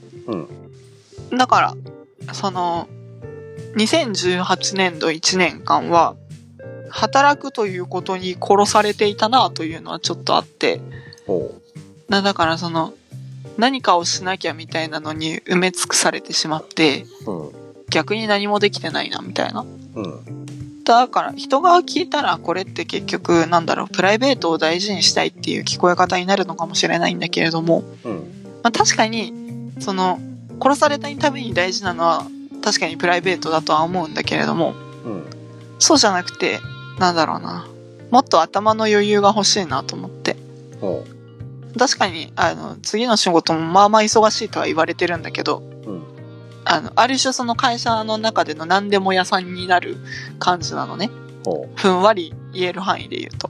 [1.31, 2.87] だから、その、
[3.75, 6.15] 2018年度1年間は、
[6.95, 10.79] 働くということに殺されていたなというのはちょっとあって、
[11.27, 11.61] おう
[12.07, 12.93] なだからその、
[13.57, 17.51] 何かをしなきゃみたいなのに埋め尽くされてしまって、うん。
[17.89, 19.65] 逆に何もできてないなみたいな。
[19.95, 20.83] うん。
[20.85, 28.13] だから人が聞いたらこれって結局なんだろう、プライベートを大事にしたいっていう聞こえ方になるのかもしれないんだけれども、うん。
[28.63, 29.33] まあ確かに、
[29.81, 30.21] その、
[30.61, 32.25] 殺されたいために大事なのは
[32.63, 34.73] 確かにプライベートだとは思うんだけれども、
[35.05, 35.25] うん。
[35.79, 36.61] そうじゃなくて、
[36.97, 37.67] なんだろうな。
[38.11, 40.37] もっと頭の余裕が欲しいなと思って。
[41.77, 46.03] 確かに、あの、次の仕事もまあまあ忙しいとは言われてるんだけど、うん。
[46.63, 49.97] あの、ある種その会社の中での何でも屋さんになる
[50.39, 51.09] 感じなのね。
[51.75, 53.49] ふんわり言える範囲で言うと。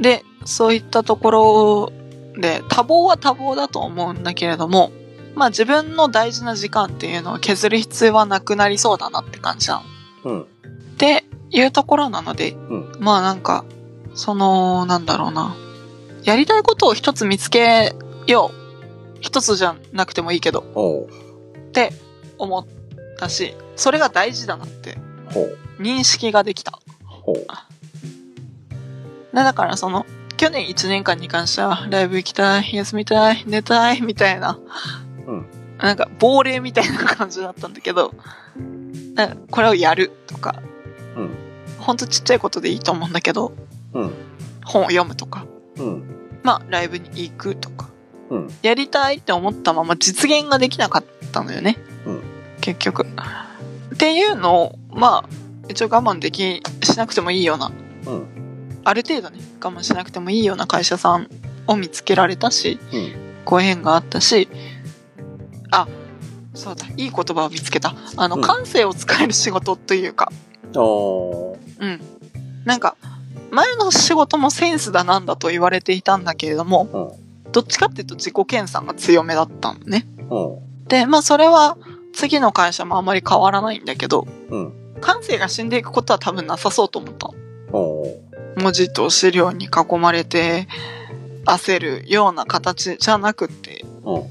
[0.00, 1.92] で、そういったところ
[2.40, 4.90] で、多忙は多忙だと思うんだけれども、
[5.34, 9.82] まあ自分の大事な時間っていうのを削る必要はなくなりそうだなって感じな
[10.24, 10.32] の。
[10.32, 10.42] うん。
[10.42, 10.44] っ
[10.96, 12.92] ていうところなので、うん。
[12.98, 13.64] まあなんか、
[14.14, 15.54] その、なんだろうな。
[16.24, 17.94] やりたいことを一つ見つけ
[18.26, 19.18] よう。
[19.20, 21.92] 一つじゃなくてもいいけど、って
[22.38, 22.66] 思っ
[23.18, 24.98] たし、それが大事だなって。
[25.78, 26.78] 認識ができた。
[29.32, 34.58] でだからその、去年1年間に関しては、ライブ行きたい、休みたい、寝たい、みたいな、
[35.26, 35.46] うん。
[35.78, 38.12] なんか、亡霊みたいな感じだったんだけど、
[39.50, 40.60] これをやるとか、
[41.16, 41.30] うん。
[41.82, 43.52] ほんとちっちゃいことでいいと思うんだけど、
[43.92, 44.12] うん。
[44.64, 46.02] 本を読むとか、うん。
[46.42, 47.90] まあ、ライブに行くとか、
[48.30, 48.48] うん。
[48.62, 51.78] やりたいって思ったまま実現ができなかったのよね。
[52.06, 52.22] うん
[52.60, 53.04] 結局。
[53.94, 55.28] っていうのを、まあ、
[55.68, 57.72] 一応我慢でき、しなくてもいいような、
[58.06, 58.26] うん。
[58.84, 61.28] ある程度ね、我慢しなくてもいいような会社さん
[61.66, 63.12] を見つけられたし、うん。
[63.44, 64.48] ご縁があったし、
[65.72, 65.88] あ、
[66.54, 67.94] そうだ、いい言葉を見つけた。
[68.16, 70.30] あの、うん感性を使える仕事というか、
[71.82, 72.00] うん。
[72.64, 72.96] なんか、
[73.50, 77.18] 前の仕事もセンスだなんだと言われていたんだけれども、
[77.52, 80.06] どっちかっていうと自己研鑽が強めだったのね。
[80.30, 80.88] うん。
[80.88, 81.76] で、まあそれは
[82.14, 84.72] 次の会社もあんまり変わらないんだけど、うん。
[85.00, 87.30] 感性が死んでいくことは多分なさそうと思った
[88.56, 90.68] 文字と資料に囲まれて
[91.44, 94.22] 焦るような形じゃなくって、うん。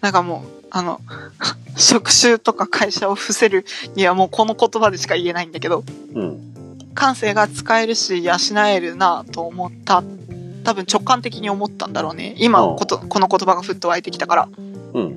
[0.00, 1.00] なんかもう、あの、
[1.76, 3.64] 職種とか会社を伏せる
[3.94, 6.65] にはもうこの言葉でしか言えないんだけど、うん。
[6.96, 8.34] 感性が使えるし養
[8.66, 10.02] えるなと思った。
[10.64, 12.34] 多分直感的に思ったんだろうね。
[12.38, 14.48] 今うんこと、この言葉がふっと湧いてきたから。
[14.94, 15.12] うん。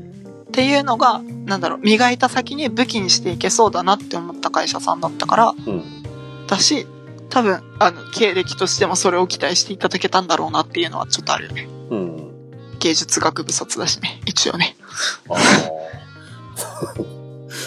[0.50, 5.84] っていうのが、なんだろう、磨いた先に武器にしていけそうだなって思った会社さんだったから、うん。
[6.46, 6.86] だし、
[7.30, 11.68] 多分、あの、経歴としてもそれを期待していただけたんだろうなっていうのはちょっとあるよね。
[11.90, 12.30] うん。
[12.80, 14.76] 芸術学部卒だしね、一応ね。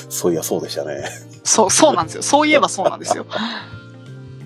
[0.09, 1.09] そういや、そうでしたね。
[1.44, 2.22] そう、そうなんですよ。
[2.22, 3.27] そういえばそうなんですよ。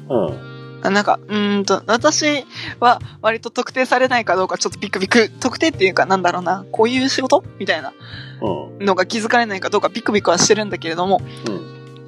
[0.09, 0.93] うん。
[0.93, 2.45] なんか、うーんと、私
[2.79, 7.43] は割と特定されないかどうかちょっとビクビク、特定っていうかなんだろうな、こういう仕事？
[7.59, 7.93] みたいな
[8.41, 8.85] うん。
[8.85, 11.21] のが気づかれないかどうかビクビクはしてるんだけれども、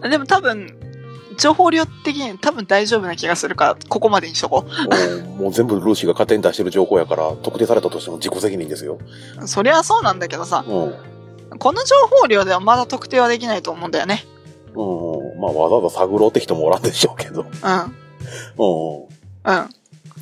[0.03, 0.11] うん。
[0.11, 0.77] でも多分、
[1.39, 8.99] 情報量的に多分大丈夫な気がするから、ここまでにしとこもうもう全部ルーシーが勝手に出してる情報やから、特定されたとしても自己責任ですよ。
[9.41, 9.49] う。
[9.49, 11.59] そりゃそうなんだけどさ、うん。
[11.59, 14.25] この情報量ではまだ特定はできないと思うんだよね。
[14.75, 15.41] うん。
[15.41, 17.43] まあ、わざわざ探ろうって人もおらんでしょうけど。
[17.43, 17.49] うん。
[17.49, 19.09] う
[19.45, 19.69] うん。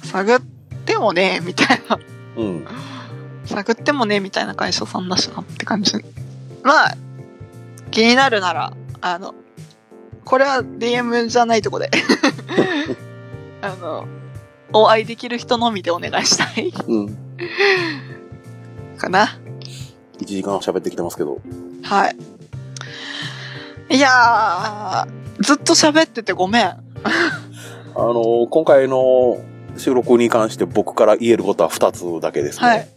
[0.05, 0.41] 探っ
[0.85, 1.97] てもね、みたいな。
[1.97, 2.01] ん。
[2.37, 2.67] うん。
[3.47, 5.95] 探ってもね、みたいな会社さんだしなって感じ。
[6.63, 6.97] まあ、
[7.91, 9.35] 気になるなら、あの、
[10.25, 11.91] これは DM じゃないとこで。
[13.63, 14.07] あの、
[14.73, 17.17] お会いできる人のみでお願いしたいうん。
[18.99, 19.39] かな。
[20.19, 21.39] 1時間喋ってきてますけど。
[21.83, 22.17] はい。
[23.89, 26.65] いやー、ずっと喋っててごめん。
[26.65, 26.83] あ
[27.95, 29.39] の、今回の
[29.77, 32.67] 収録に関して僕から言えることは2つだけですね。
[32.67, 32.89] はい。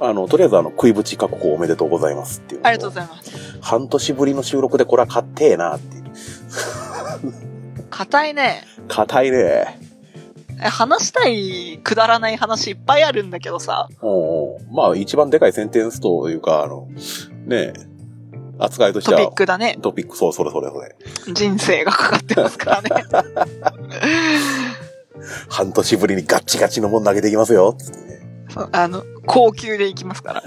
[0.00, 3.58] あの、とりあえずあの、食いぶち確保おめでとうございますっていうのありがとうございます。
[3.60, 6.04] 半年ぶりの収録でこれは勝ってえなっていう。
[7.90, 8.64] 硬いね。
[8.88, 9.78] 硬いね。
[10.62, 13.88] え話したいくだらない話いっぱいあるんだけどさ。
[14.02, 16.88] うんうんまあ、一番でかいセンテンスというか、あの、
[17.46, 17.89] ねえ、
[18.60, 19.78] 扱いとしてはトピッ、クだね。
[19.80, 20.94] トピック、そう、それそれそれ。
[21.32, 23.04] 人生がかかってますからね。
[25.48, 27.76] 半年ぶりにガッチガチのもん投げていきますよ。
[28.72, 30.42] あの、高級でいきますから。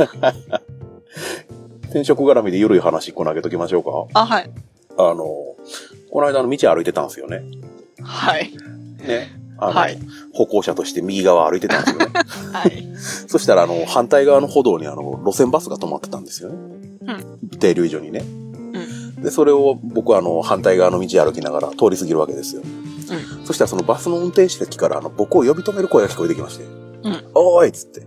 [1.84, 4.44] 転職絡みで緩い話一個投げときましょうあ、はい。
[4.44, 4.50] か。
[4.98, 5.58] あの、こ
[6.22, 7.42] の間の道歩いてたんですよね。
[8.02, 8.52] はい。
[9.06, 9.32] ね。
[9.58, 10.00] あの、はい
[10.34, 12.08] 歩行者として右側歩いてたんですよね。
[12.52, 12.88] はい。
[13.28, 16.56] そしたら、あの、反対側の歩道にあの、路線バスが止まってたんですよね。
[17.60, 18.22] 停留所にね。
[18.22, 22.62] んで、それを僕はあの、反対側の道歩きながら通り過ぎるわけですよ。
[22.62, 26.64] うそしたらそのバスの運転手席からあの、僕を呼び止める声が聞こえてきまして。
[26.64, 26.70] ん
[27.34, 28.02] おーいっつって。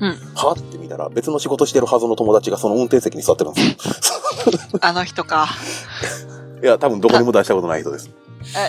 [0.00, 0.16] うん。
[0.34, 3.74] はって見たら、別の仕事してるはずの友達がその運転席に座ってるんですよ。
[4.80, 5.48] あの人か。
[6.62, 8.10] いや、多分どこにも出したことない人です。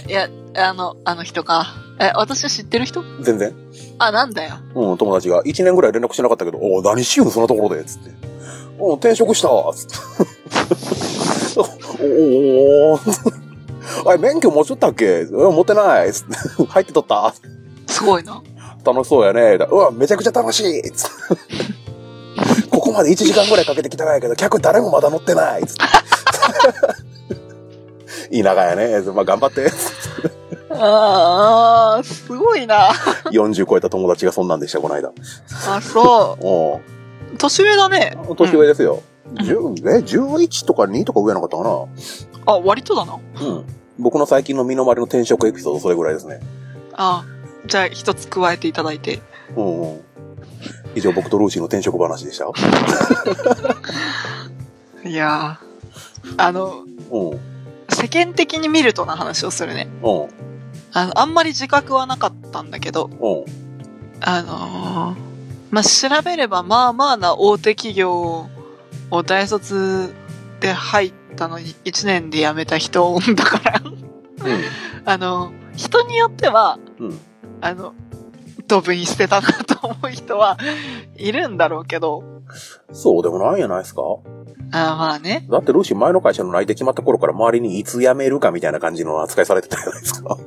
[0.08, 1.68] え、いや、あの、あの人か。
[2.00, 3.04] え、私知ってる人？
[3.22, 3.54] 全然。
[4.00, 4.56] あ、なんだよ。
[4.74, 8.12] うん、友達が1年ぐらい連絡してなかったけど、お何しゆんそんなところで、つって。
[8.80, 9.96] お転職したわ、つって。
[12.00, 13.00] おおお
[14.06, 15.22] あれ、免許持っちゃったっけ？
[15.24, 16.36] うん、持ってない、つって。
[16.65, 17.34] 入ってとった
[17.88, 18.42] すごいな。
[18.86, 19.58] 楽しそうやね。
[19.70, 22.70] うわ、めちゃくちゃ楽しいつって。
[22.70, 25.76] ここまで1時間ぐらいかけてきたんやけど、客誰もまだ乗ってないつっ
[28.30, 28.44] て。
[28.44, 29.02] 田舎やね。
[29.12, 29.70] まあ、頑張って。
[30.72, 32.89] ああ、すごいな。
[33.32, 35.12] 40超えた友達がそんなんでした、この間。
[35.68, 36.82] あ、そおう。
[37.38, 38.18] 年上だね。
[38.36, 39.04] 年上ですよ。
[39.36, 41.70] 10え、11とか2とか上なかったかな
[42.46, 43.20] あ、割とだな。
[43.42, 43.65] うん。
[44.00, 46.39] 僕の最近の身の回りの転職エピソード、それぐらいですね。
[46.94, 47.26] あ
[47.65, 49.22] じゃあ一つ加えていただいて。
[49.56, 50.02] うんうん。
[50.96, 52.46] 以上、僕とルーシーの転職話でした。
[55.08, 57.30] いやーあの、うん。
[57.32, 57.39] うん。
[57.89, 59.89] 世間的に見るとな話をするね。
[60.02, 60.28] うん。
[60.92, 63.46] あの、あんまり自覚はなかったんだけど、うん。
[64.22, 65.29] あのー
[65.71, 68.49] まあ、調べればまあまあな大手企業
[69.12, 70.13] を大卒
[70.60, 73.82] で入ったのに1年で辞めた人だから、
[75.05, 77.08] あの、人によっては、うん。
[77.08, 77.19] うん。
[77.62, 77.93] あの、
[78.67, 80.58] ドブに捨てたなと思う人は
[81.17, 82.23] いるんだろうけど、
[82.91, 84.01] そうでもないんやないですか
[84.71, 85.45] あまあね。
[85.49, 90.38] だってルーシー前の会社の内定決まった頃から周りにいつ辞めるかみたいな感じの扱いされてたじゃないですか。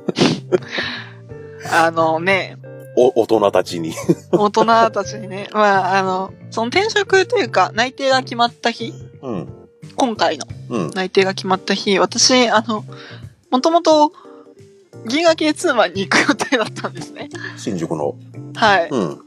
[1.85, 2.57] あのね、
[2.95, 3.93] お、大人たちに。
[4.31, 9.47] 大人たちにね、まあ、あの、その転職というか内定が決まった日、うん。
[9.95, 10.91] 今回のうん。
[10.93, 12.85] 内定が決まった日、私、あの、
[13.51, 14.11] もともと、
[15.07, 17.29] 銀河系ツーマンに行く予定だったんですね。
[17.57, 18.15] 新宿の。
[18.55, 18.89] はい。
[18.89, 19.19] うん。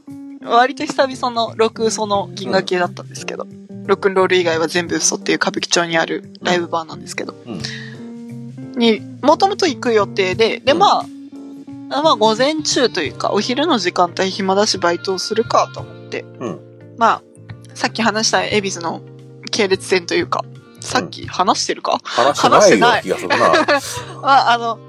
[0.43, 3.45] 割と久々のロック嘘の銀河系だったんですけど、
[3.85, 7.61] ロックンロール以外は全部嘘っていう歌舞伎町にあるライブバーなんですけど、うん
[8.77, 11.05] に、もともと行く予定で、で、うんまあ、
[11.89, 16.25] まあ午前中というか、お昼の時間帯暇だしバイトをするかと思って。
[16.39, 16.59] うん
[16.97, 17.23] まあ、
[17.75, 19.01] さっき話した恵比寿の
[19.51, 20.43] 系列店というか、
[20.81, 23.37] さっき話してるか、話してない気がするな。
[24.21, 24.79] まあ、あの、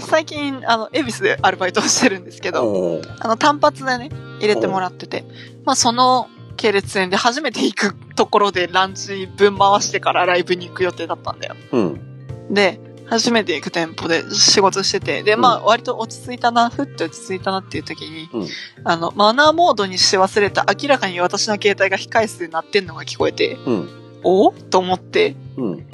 [0.00, 5.24] 最近、あの、恵比寿でアルバイトをしてるんですけど、うんあの、単発でね、入れてもらってて、
[5.64, 11.56] まあ、その系列店で初めて行くところでランチ分回してからライブに行く予定だったんだよ。
[11.72, 12.54] うん。
[12.54, 18.48] で、初めて行く店舗で仕事してて、で、まあ、割と落ち着いたな、ふって落ち着いたなっていう時に、うん
[18.84, 23.88] あの、マナーモードにし忘れた明らかに私の携帯が控え室で鳴ってんのが聞こえて、うん。
[24.24, 25.86] おと思って、うん。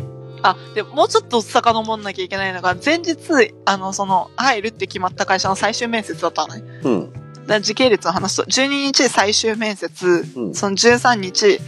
[0.42, 3.16] あ、で、もうちょっと遡んなきゃいけないのが、前日、
[3.64, 6.62] あの、その、入るって決まった会社の最終面接だったのね。
[6.82, 7.12] うん。
[7.46, 11.60] だ時系列を話すと、12日最終面接、うんその13日、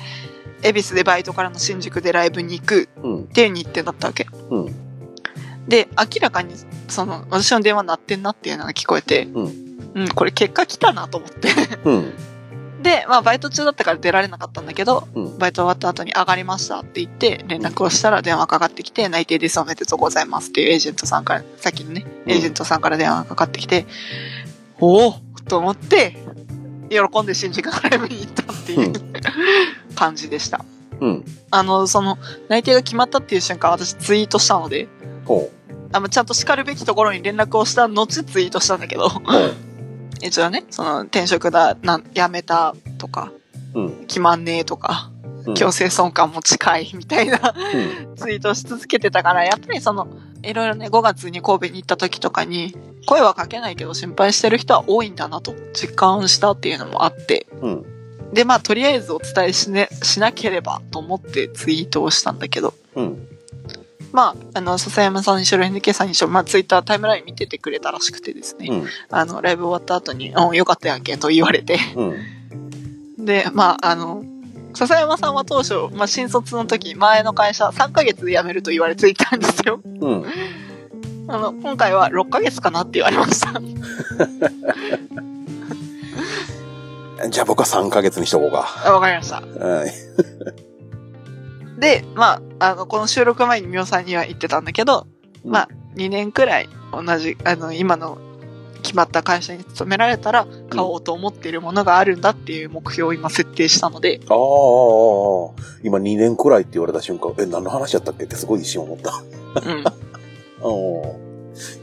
[0.63, 3.25] 恵比寿でバイトからの新宿でライブに行くうん。
[3.25, 4.27] っていう日程だったわけ。
[4.51, 4.74] うん。
[5.69, 6.55] で、明らかに、
[6.89, 9.65] その、私の電話鳴ってんなっていうのが聞こえて、うん。
[9.95, 11.49] うん、これ結果来たなと思って。
[11.85, 12.13] うん。
[12.83, 15.39] で、まあ、バイト中だったから出られなかったんだけど、うん。
[15.39, 23.87] バイト終わった後に上がりましたって言って、連絡をしたら電話かかってきて、内定ですおめでとうございますっていうエージェントさんから、さっきのね、エージェントさんから電話がかかってきて、
[24.81, 25.15] おお
[25.49, 26.17] と思って、
[26.91, 28.93] 喜んで新宿のライブに行ったっていう、
[29.95, 30.65] 感じでした。
[31.01, 31.25] うん。
[31.51, 34.89] あの、その、内定が決まったっていう瞬間、私ツイートしたので、
[35.25, 35.51] ほ
[35.93, 39.09] あの、ちゃんと叱るべきところに連絡をした後ツイートしたんだけど。
[40.23, 43.31] 一応ね、その、転職だ、なん、辞めたとか、
[43.75, 44.07] うん。
[44.07, 45.11] 決まんねえとか、
[45.47, 47.55] うん強制損感も近いみたいな
[48.09, 48.17] うん。
[48.17, 50.09] ツイートをし続けてたから、やっぱりその、
[50.43, 52.75] いろいろね、5月に神戸に行った時とかに、
[53.07, 57.85] 声はかけないけど心配してる人は多いんだなと実感したっていうのもあって、うん。
[58.33, 63.29] で、まあ、とりあえずお伝えしね、しなければと思ってツイートをしたんだけど、うん。
[64.15, 68.87] まあ、あの、笹山さんにしろ、NK さんにしろ、まあ、ツイッタータイムライン見ててくれたらしくてですね、うん。
[69.11, 72.05] あの、ライブ終わった後に、うん、よかったやんけ、と言われて、う
[73.21, 73.27] ん。
[73.27, 74.23] で、まあ、あの、
[74.75, 79.81] 笹山さんは当初、まあ、新卒の時、前の会社3ヶ月で辞めると言われていたんですよ。
[79.83, 80.25] うん。
[81.27, 83.61] あの、今回は6ヶ月かなって言われました。
[87.31, 88.65] じゃあ僕は3ヶ月にしとこうか。
[88.85, 89.41] あわかりました。
[89.41, 89.93] はい。
[91.85, 95.07] で、まあ、あの、この収録前にみおさんには言ってたんだけど、
[95.45, 98.17] うんまあ、2年くらい同じ、あの、今の
[98.83, 104.35] 決まった会社に勤められたら、買おうと思っているものがあるんだっていう目標を今設定したので、ああ、
[105.83, 108.25] 今2年くらいって言われた瞬間、え、何の話やったっけ？
[108.25, 109.11] ってすごい一瞬思った。
[109.61, 109.85] うん。
[109.87, 109.93] ああ、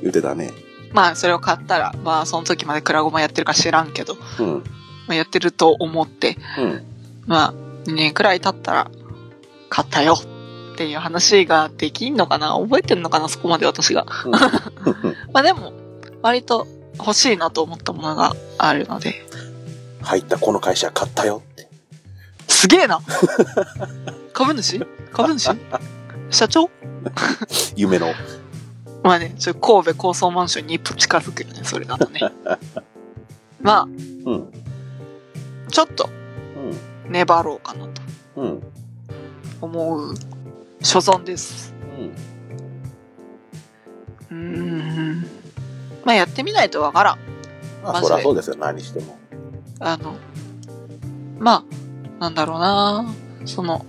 [0.01, 0.49] 言ってたね。
[0.93, 4.63] まあ、それを買ったら、まあ、その時までクラゴマやってるか知らんけど、うん。
[5.07, 6.83] まあ、やってると思って、うん。
[7.27, 7.53] まあ、
[7.85, 8.91] 2年くらい経ったら、
[9.71, 10.15] 買ったよ
[10.73, 12.59] っていう話ができんのかな？
[12.61, 13.29] 覚えてんのかな？
[13.29, 14.05] そこまで私が。
[14.25, 14.31] うん
[15.31, 15.71] まあでも、
[16.21, 16.67] 割と
[16.99, 19.25] 欲しいなと思ったものがあるので、
[20.01, 21.69] 入ったこの会社買ったよって。
[22.49, 22.99] すげえな
[24.33, 24.85] 株主？
[25.13, 25.49] 株主？
[26.29, 26.69] 社長？
[27.77, 28.13] 夢の。
[29.03, 32.19] まあね、ちょ神戸高層マンションに一歩近づくよね、それだとね。
[33.61, 33.87] ま
[34.25, 34.49] うん。
[35.67, 36.09] あ、ちょっと
[37.07, 38.01] 粘ろうかなと
[38.35, 38.70] うん。
[39.61, 39.69] うん。
[39.69, 40.13] 思う
[40.81, 41.73] 所存です。
[44.31, 45.21] うん。
[46.03, 47.19] まあやってみないとわからん。
[47.83, 49.17] まあ、そりゃそうですよ、何しても。
[49.79, 50.15] あの、
[51.39, 51.65] ま
[52.19, 53.05] あ、なんだろうな
[53.45, 53.85] その、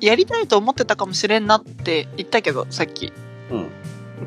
[0.00, 3.12] やりたいと思ってたかもしれんなって言ったけど、さっき。
[3.50, 3.70] うん。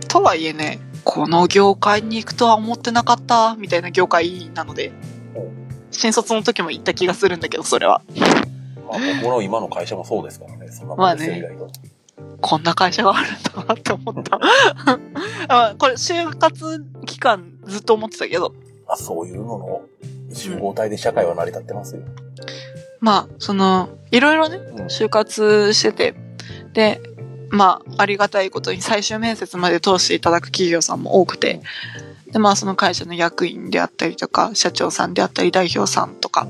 [0.07, 4.91] とはいえね、この業界に行くとは思ってなかった、みたいな業界なので
[5.33, 5.47] お、
[5.91, 8.01] 新卒の時も言った気がするんだけど、それは。
[8.85, 10.71] まあ、僕の今の会社もそうですからね。
[10.71, 11.79] そんなまあねもんですよ、意外と。
[12.41, 14.39] こんな会社があるんだなって思った。
[15.49, 18.53] あこれ、就活期間ずっと思ってたけど、
[18.87, 19.81] まあ、そういうのの？
[20.33, 22.01] 集合体で社会は成り立ってますよ。
[22.99, 24.85] まあ、その、いろいろね、うん。
[24.85, 26.15] 就活してて、
[26.73, 27.01] で、
[27.49, 31.61] まあ、ありがたいことに最終面接まで通していただく企業さんも多くて、
[32.31, 36.47] で、まあ、その会社の役員であったりとか、社長さんであったり、代表さんとか、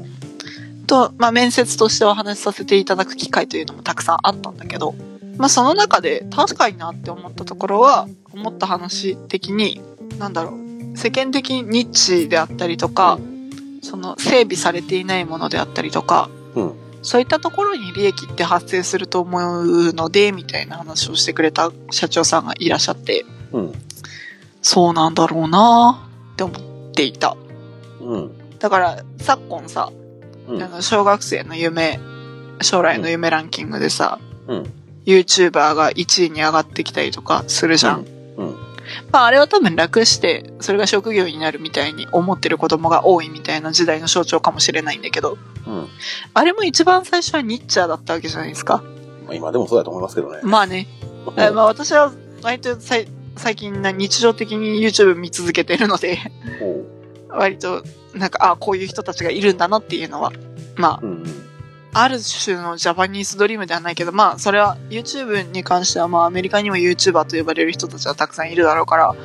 [0.85, 4.95] と、まあ、面接としてお話しさせていただく機会というのもたくさんあったんだけど、
[5.37, 9.81] まあ、その中で確かになって思ったところは、思った話的に、
[10.17, 13.19] なんだろう、世間的にニッチであったりとか、
[13.81, 16.73] その整備されていないものであったりとか、うん。
[17.01, 23.73] そういったところに利益って発生すると思うので、みたいな話をしてくれた社長さんがいらっしゃって、うん。
[24.61, 27.37] そうなんだろうなって思っていた。
[28.01, 28.31] うん。
[28.57, 29.91] だから、昨今さ、
[30.47, 30.61] うん。
[30.61, 31.99] あの小学生の夢、
[32.61, 34.73] 将来の夢ランキングでさ、うん。
[35.05, 38.05] YouTuber が1位に上がってきたりとかするじゃん。
[38.37, 38.55] うん。
[39.11, 45.37] まああれは多分楽して、それが職業になるみたいに思ってる子供が多いみたいな時代の象徴かもしれないんだけど、
[45.67, 45.87] うん。
[46.33, 48.83] あれも一番最初はニッチャーだったわけじゃないですか。
[49.25, 50.39] まあ今でもそうだと思いますけどね。
[50.43, 50.87] まあね。
[51.37, 52.11] えまあ私は
[52.43, 56.19] 割とさい最近な日常的に YouTube 見続けてるので、
[57.35, 57.83] 割と
[58.13, 60.31] なんか、あこういう人たちがいるんだなっていうのは、
[60.75, 61.25] まあ、うんうん。
[61.93, 69.15] ある種のジャパニーズドリームではないけど、まあ、それは YouTube に関しては、まあ、アメリカにも YouTuber と呼ばれる人たちはたくさんいるだろうから、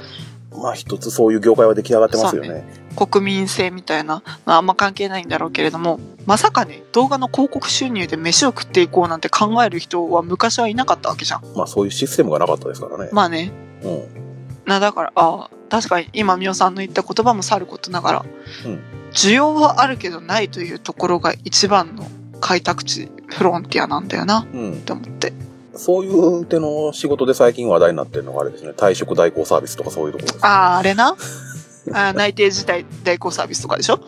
[0.57, 2.65] まあ一つそういう業界は出来上がってますよそうね。
[2.97, 11.43] 国民性みたいな、まあ、あんま関係ないんだろうけれども、まさかね、動画の広告収入で飯を食っていこうなんて考える人は昔はいなかったわけじゃん。
[11.57, 13.11] まあそういうシステムがなかったですからね。
[13.13, 13.53] まあね。
[13.83, 14.30] うん。
[14.71, 18.25] な、だから、ああ、確かに今、みおさんの言った言葉もさることながら、
[18.65, 18.81] うん
[19.13, 22.07] 需要はあるけどないというところが一番の
[22.41, 24.77] 開拓地、フロンティアなんだよな、うんっ。
[24.77, 25.33] て思って。
[25.75, 26.09] そうい
[26.43, 28.71] う手の仕事で最近話題になってるのがあれですね。
[28.71, 30.47] 退職代行サービスとかそういうところです。
[30.47, 31.17] ああ、あれな？
[31.93, 33.99] あー内定自体代行サービスとかでしょ？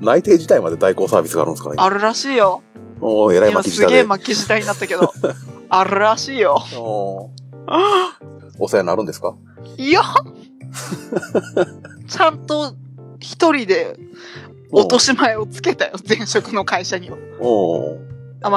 [0.00, 1.76] 内定自体まで代行サービスがあるんですかね。
[1.78, 2.62] あるらしいよ。
[3.00, 3.88] おー、えらい今巻き舌で。
[3.88, 5.10] すげえ巻き舌になったけど。
[5.70, 6.62] あるらしいよ。
[6.76, 9.34] おーお世話になるんですか？
[9.76, 10.02] いや
[12.08, 12.74] ちゃんと
[13.20, 13.96] 一人で
[14.70, 17.16] 落とし前をつけたよ、前職の会社には。
[17.40, 18.12] おー
[18.44, 18.50] ア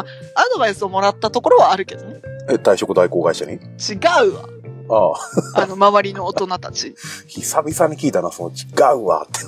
[0.54, 2.20] ドバイスをもらったところはあるけどね。
[2.50, 3.54] え、退職代行会社に？
[3.54, 3.58] 違
[4.28, 4.50] うわ。
[4.90, 6.96] ああ、 あの、周りの大人たち。
[7.28, 9.40] 久々に聞いたな、その違うわって。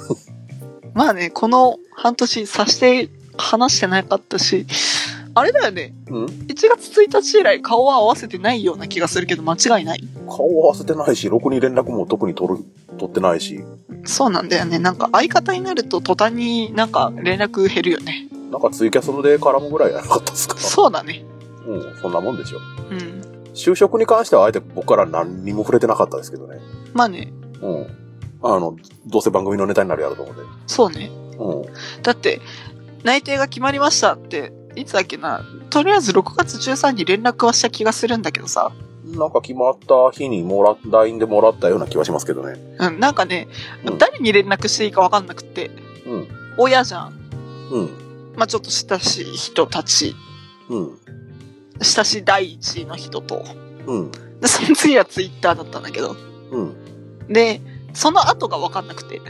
[0.94, 4.68] まあね、この半年さして話してなかったし、
[5.38, 5.94] あれだよね。
[6.10, 10.04] うん？1月1日以来顔は合わせてないような気がするけど間違いない？
[10.28, 12.64] 顔を合わせてないし、ろくに連絡も特に取る、
[12.98, 13.64] 取ってないし、
[14.06, 14.80] そうなんだよね。
[14.80, 18.28] なんか相方になると途端になんか連絡減るよね。
[18.52, 20.58] なんかツイキャスで絡むぐらいやなかったですか？
[20.58, 21.24] そうだね。
[21.66, 22.60] うん、そんなもんでしょ。
[22.90, 23.22] うん。
[23.54, 26.60] 就職に関してはあえて僕から何にも触れてなかったですけどね。
[26.94, 27.88] まあね、うん。
[28.44, 28.78] あの、
[29.08, 30.42] どうせ番組のネタになるやろうと思って。
[30.68, 31.10] そうね。
[31.40, 32.02] うん。
[32.04, 32.40] だって、
[33.04, 35.44] 内定が決まりましたって、いつだっけな？
[35.70, 38.72] とりあえず6月13に連絡はした気がするんだけどさ。
[39.06, 42.60] なんか決まった日にもらっ、LINE でもらったような気はしますけどね。
[42.80, 43.48] うん、なんかね、
[43.86, 45.72] うん誰に連絡していいかわかんなくって、
[46.06, 46.28] うん。
[46.58, 47.14] 親じゃん。
[47.72, 48.34] うん。
[48.36, 50.16] まあちょっと親しい人たち、
[50.70, 50.98] うん。
[51.82, 53.46] 親しい第一の人と。
[53.86, 54.12] うん。
[54.42, 56.16] で、その次はツイッターだったんだけど。
[56.52, 56.76] うん。
[57.30, 57.62] で、
[57.94, 59.22] その後がわかんなくて。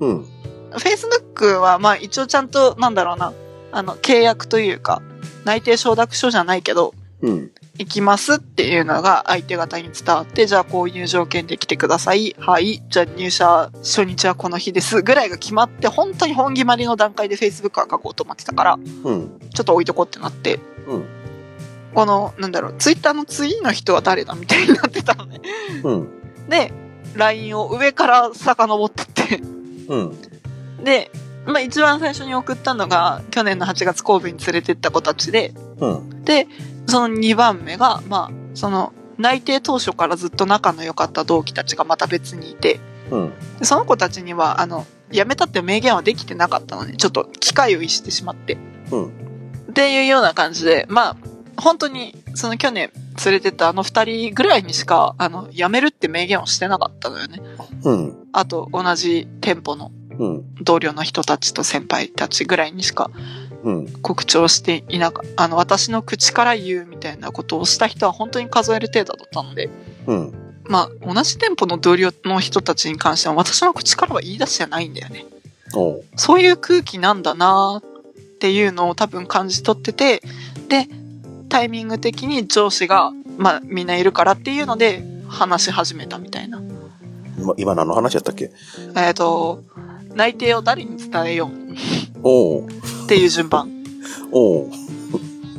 [0.00, 0.26] うん。
[0.72, 3.32] Facebook はまあ一応ちゃんと、なんだろうな、
[3.72, 5.02] あの、契約というか、
[5.44, 7.50] 内定承諾書じゃないけど、うん。
[7.78, 12.34] 行きますっていうのが相手方に伝わって、じゃあこういう条件で来てください。
[12.38, 12.82] はい。
[12.88, 15.02] じゃあ入社初日はこの日です。
[15.02, 19.40] ぐらいが決まって、本当に本決まりの段階で Facebook は書こうと思ってたから、うん。
[19.54, 21.04] ちょっと置いとこうってなって、うん。
[21.94, 25.40] この、なんだろう、Twitter の次の人は誰だみたいになってたのね。
[25.82, 26.08] うん。
[26.48, 26.72] で、
[27.14, 29.40] LINE を上から遡ってって、
[29.88, 30.84] うん。
[30.84, 31.10] で、
[31.46, 36.24] まあ一番最初に送ったのが、去年の8月神戸に連れてった子たちで、うん。
[36.24, 36.48] で、
[36.86, 42.80] その2番目が、まあ、その、内定当初からずっと仲の良かった同期たちがまた別にいて、
[43.10, 43.32] うん。
[43.58, 46.94] でその子たちには、あの、辞めたって明言はできてなかったのね。
[46.96, 48.58] ちょっと機会を逸してしまって。
[48.90, 49.06] うん。
[49.06, 51.16] っていうような感じで、まあ、
[51.56, 52.90] 本当に、その去年
[53.24, 57.40] 連れてったあの二人ぐらいにしか、あの、辞めるって明言をしてなかったのよね。
[57.84, 58.28] うん。
[58.32, 60.05] あと、同じ店舗のうん。
[60.62, 63.10] 同僚の人たちと先輩たちぐらいにしか
[63.64, 63.88] うん。
[64.02, 65.44] 告知をしていなかった。
[65.44, 69.70] あの、私の口から言うみたいなことをした人は本当に数える程度だったので、
[70.06, 70.34] うん。
[70.64, 75.26] まあ、同じ店舗の同僚の人たちに関しては私の口からは言い出してないんだよね。
[76.16, 80.22] そういう空気なんだなっていうのを多分感じ取ってて、
[80.68, 80.88] で、
[81.48, 86.60] タイミング的に上司が、まあ、みんないるからっていうので話し始めたみたいな。
[87.38, 88.50] 今、今何の話やったっけ？
[88.96, 89.62] えっ、と、
[90.16, 92.20] 内定を誰に伝えよう？
[92.22, 92.66] おう。
[92.66, 92.70] っ
[93.06, 93.70] ていう順番。
[94.32, 94.70] おう。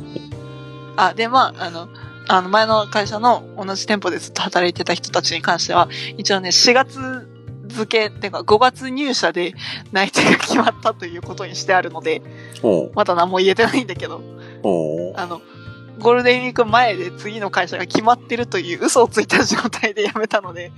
[0.96, 1.88] あ、で、まあ、あの、
[2.26, 7.28] あの、前の会社の同じ店舗でずっと働いてた人たちに関しては、一応ね、4月
[7.68, 9.54] 付け、ってか5月入社で
[9.92, 12.22] 内定が決まったということにしてあるので。
[12.94, 14.20] まだ何も言えてないんだけど。
[15.16, 15.40] あの、
[16.00, 20.72] ゴールデンウィーク前で次の会社が決まってるという嘘をついた状態で辞めたので。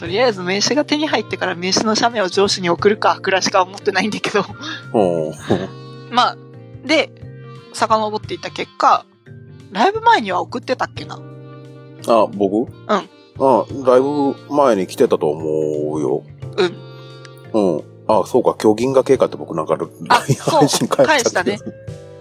[0.00, 4.46] とりあえず名刺が手に入ってから名刺の写メを上司に送るか、くらいしか思ってないんだけど。
[6.10, 6.36] まあ、
[6.86, 7.12] で、
[7.74, 9.04] 遡っていった結果、
[9.72, 11.20] ライブ前には送ってたっけな？
[12.08, 12.70] あ、僕？
[12.70, 12.88] うん。
[12.88, 13.04] あ、
[13.84, 16.22] だいぶ前に来てたと思うよ。
[17.52, 17.76] うん。
[17.76, 17.84] うん。
[18.08, 21.58] あ、そうか、今日銀河経過って僕なんか、あ LINE そう配信返返したね。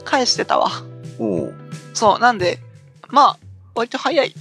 [0.03, 0.69] 返してたわ。
[1.17, 1.31] うん。
[1.31, 1.53] うん。
[1.93, 2.59] そう、なんで、
[3.07, 3.37] まあ、
[3.73, 4.35] 割と早い。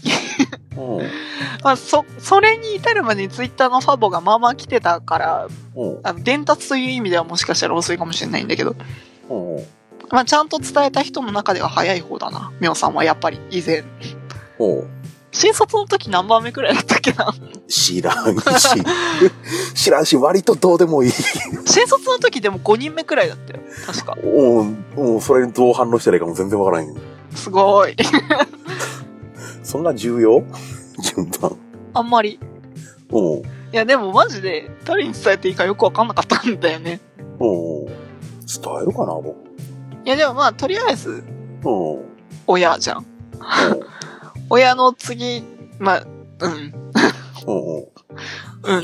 [1.62, 6.00] まあ、そ、それに至るまでにツイッターのファボがまあまあ来てたから、うん。
[6.02, 8.76] あの、伝達という意味ではもしかしたら遅いかもしれないんだけど。
[10.10, 12.52] まあ、ちゃんと伝えた人の中では早い方だな。
[12.60, 13.84] みょうさんはやっぱり、以前。
[14.58, 14.98] うん。
[15.30, 17.32] 新卒の時何番目くらいだったっけな？
[17.68, 18.42] 知らんし。
[19.74, 21.10] 知らんし、割とどうでもいい。
[21.10, 23.60] 新卒の時でも5人目くらいだったよ。
[23.86, 24.16] 確か。
[24.22, 24.84] うん。
[24.96, 25.20] うん。
[25.20, 26.94] それにどう反応したらいいかも全然わからん。
[27.34, 27.94] すごい。
[29.68, 30.42] そんな重要？
[31.02, 31.54] 順番。
[31.92, 32.40] あんまり。
[33.10, 33.38] うん。
[33.40, 33.42] い
[33.72, 37.00] や、でもマジで、誰に伝えていいかよくわかんなかったんだよね。
[37.38, 37.84] うん。
[37.84, 37.94] 伝
[38.82, 39.36] えるかな、僕。
[40.06, 41.22] いや、でもまあ、とりあえず、
[41.64, 41.96] うん。
[41.96, 42.04] うん。
[42.46, 43.06] 親じゃん。
[44.48, 45.44] 親の次、
[45.78, 46.06] まあ、
[46.40, 46.52] うん。
[47.46, 47.84] うんうん。
[48.64, 48.82] うん。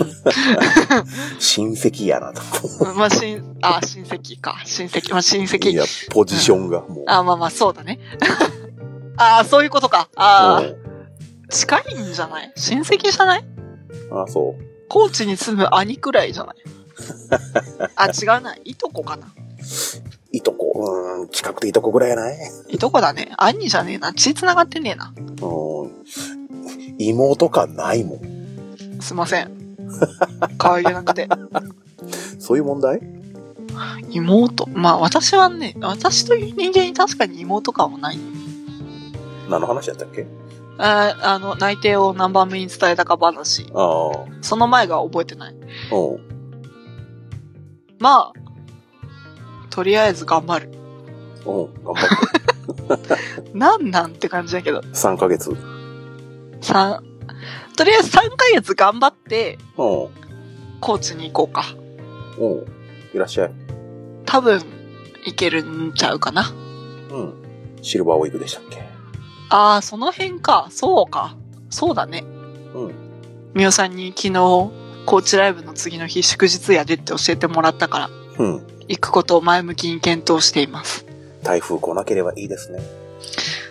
[1.39, 2.43] 親戚やなと。
[2.95, 4.61] まあ、親、あ、親戚か。
[4.67, 5.73] 親戚、まあ、親い戚。
[5.73, 7.05] や、ポジションがもう。
[7.07, 7.99] あ、まあまあ、そうだね。
[9.17, 10.09] ああ、そういうことか。
[10.17, 10.85] ああ、うん
[11.51, 12.53] 近いんじゃない？
[12.57, 13.45] 親戚じゃない？
[14.11, 14.63] あ、そう。
[14.89, 16.57] 高知に住む兄くらいじゃない？
[17.95, 18.57] あ、違うな。
[18.65, 19.29] いとこかな。
[20.33, 20.73] いとこ、
[21.21, 22.37] うん、近くていとこぐらいやない？
[22.71, 23.31] いとこだね。
[23.37, 24.13] 兄じゃねえな。
[24.15, 25.13] 血繋がってねえな。
[25.17, 25.91] うん。
[26.99, 28.21] 妹かないもん。
[29.01, 29.77] すいません。
[30.59, 31.29] 可愛げなくて。
[32.41, 33.01] そういう問題？
[34.11, 34.67] 妹。
[34.71, 38.19] まあ私はね、私という人間に確かに妹感はない。
[39.49, 40.27] 何の話やったっけ？
[40.79, 43.67] ああの、内定を何番目に伝えたか話。
[43.75, 44.13] ああ。
[44.43, 45.55] その前が覚えてない。
[45.55, 45.65] うん。
[48.01, 48.33] まあ、
[49.71, 50.71] とりあえず頑張る。
[51.47, 51.85] うん。
[51.85, 53.15] 頑張って。
[53.55, 54.81] なんなんって感じだけど。
[54.81, 55.51] 3ヶ月。
[55.51, 56.59] うん。
[56.61, 57.03] 三、
[57.77, 61.65] とりあえず3ヶ月頑張って、高知に行こうか。
[62.39, 62.65] うん。
[63.15, 63.53] いらっしゃい。
[64.27, 64.61] 多分、
[65.25, 66.51] 行けるんちゃうかな。
[67.13, 67.35] うん。
[67.81, 68.84] シルバーウィークでしたっけ？
[69.55, 70.67] ああ、その辺か。
[70.71, 71.37] そうか。
[71.71, 72.25] そうだね。
[72.75, 72.95] うん。
[73.55, 74.73] みおさんに昨日、
[75.07, 78.67] 高知ライブの次の日祝日やでって教えてもらったから、うん。
[78.89, 81.07] 行くことを前向きに検討しています。
[81.45, 82.81] 台風来なければいいですね。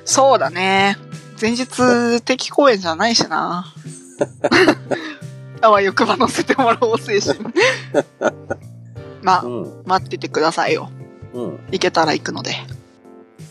[0.06, 0.96] そうだね。
[1.42, 3.66] 前日、敵公演じゃないしな。
[5.60, 7.40] あわよくば乗せてもらおう、精神。
[9.22, 9.84] まあ、うん。
[9.86, 10.90] 待っててくださいよ。
[11.34, 11.60] うん。
[11.72, 12.56] 行けたら行くので。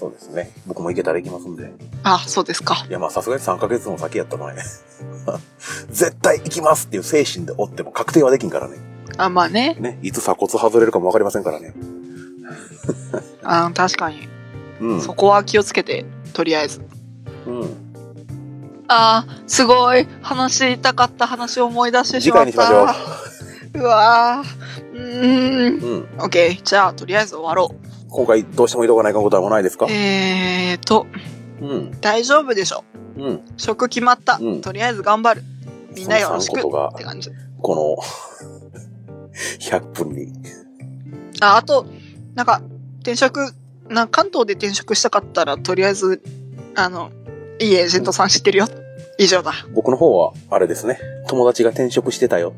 [0.02, 0.50] そうですね。
[0.66, 1.72] 僕も行けたら行きますんで。
[2.02, 2.84] あ、そうですか。
[2.88, 4.60] いや、まあ、さすがに3ヶ月も先やったのね。
[5.90, 8.78] 絶対行きますっていう精神でおっても確定はできんからね。
[9.16, 9.76] あ、まあね。
[9.78, 10.00] ね。
[10.02, 11.72] いつ鎖骨外れるかもわかりませんからね。
[13.44, 14.26] あ確かに。
[14.80, 15.00] うん。
[15.00, 16.80] そこは気をつけて、とりあえず。
[17.46, 17.76] うん。
[18.88, 20.08] あー、すごい。
[20.20, 22.46] 話したかった話を思い出してし次まった。
[22.46, 24.96] 回にしましょうわー。
[24.96, 25.80] うーん。
[25.80, 25.86] う。
[25.86, 26.08] うん。
[26.18, 26.60] オッケー。
[26.60, 27.92] じゃあ、とりあえず終わろう。
[28.14, 29.86] 今回どうしても移動がないかことはないですか？
[29.90, 31.06] えーと、
[31.60, 32.00] うん。
[32.00, 32.84] 大丈夫でしょ。
[33.16, 33.40] うん。
[33.56, 34.38] 職決まった。
[34.40, 35.42] うんとりあえず頑張る。
[35.96, 36.58] みんなよろしく。
[36.60, 36.62] っ
[36.96, 37.30] て感じ。
[37.60, 37.96] この、
[39.60, 40.32] 100分に。
[41.40, 41.86] あ、あと、
[42.34, 42.62] なんか、
[43.00, 43.52] 転職、
[43.88, 46.22] な、関東で転職したかったら、とりあえず、
[46.74, 47.10] あの、
[47.60, 48.68] いいエージェントさん知ってるよ。
[49.18, 49.52] 以上だ。
[49.74, 50.98] 僕の方は、あれですね。
[51.28, 52.54] 友達が転職してたよ。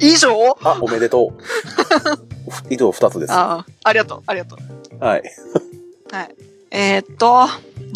[0.00, 0.30] 以上？
[0.62, 2.25] あ、おめでとう。
[2.70, 3.32] 以上2つです。
[3.32, 4.58] はああ、ありがとう、ありがとう。
[4.98, 5.00] い。
[5.00, 6.34] はい。
[6.70, 7.46] えー、っと、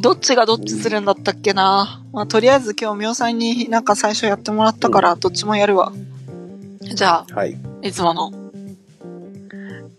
[0.00, 2.02] どっちがどっちするんだったっけな？
[2.12, 5.92] まあ、とりあえず今日、みおさんになんか最初やってもらったから、どっちもやるわ。
[6.80, 7.58] じゃあ、はい。
[7.82, 8.32] いつもの。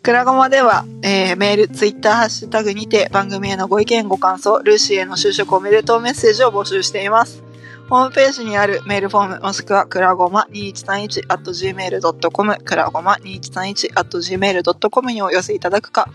[0.02, 7.44] くらごまでは、えー、メール、ツイッター、ハッシュタグにて番組へのご意見、ご感想、ルーシーへの就職おめでとうメッセージを募集しています。
[7.92, 16.08] ホームページにあるメールフォーム、もしくは、くらごま2131 at gmail.com、くらごま2131 at gmail.com にお寄せいただくか、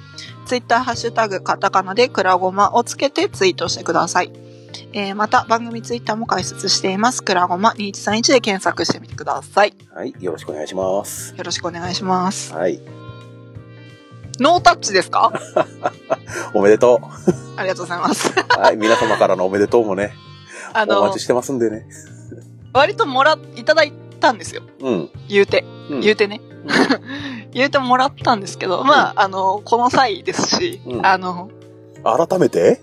[0.46, 4.32] ツイッター、ハッシュタグ、カタカナでくらごまをつけてツイートしてください。
[4.94, 7.22] えー、また、番組ツイッターも開設しています。
[7.22, 9.74] くらごま2131で検索してみてください。
[9.94, 10.14] はい。
[10.18, 11.34] よろしくお願いします。
[11.36, 12.54] よろしくお願いします。
[12.54, 12.80] はい。
[14.40, 15.30] ノータッチですか？
[16.54, 17.02] おめでと
[17.58, 18.30] ありがとうございます。
[18.30, 18.60] う。
[18.60, 18.76] はい。
[18.78, 20.14] 皆様からのおめでとうもね、
[20.78, 21.86] あのお待ち、してますんでね。
[22.72, 24.62] 割ともら、いただいたんですよ。
[24.80, 25.10] うん。
[25.28, 25.64] 言うて。
[25.90, 26.40] うん言うてね。
[27.52, 31.48] 言うてもらったんですけど、まあ、あの、この際ですし、うんあの、
[32.04, 32.82] 改めて？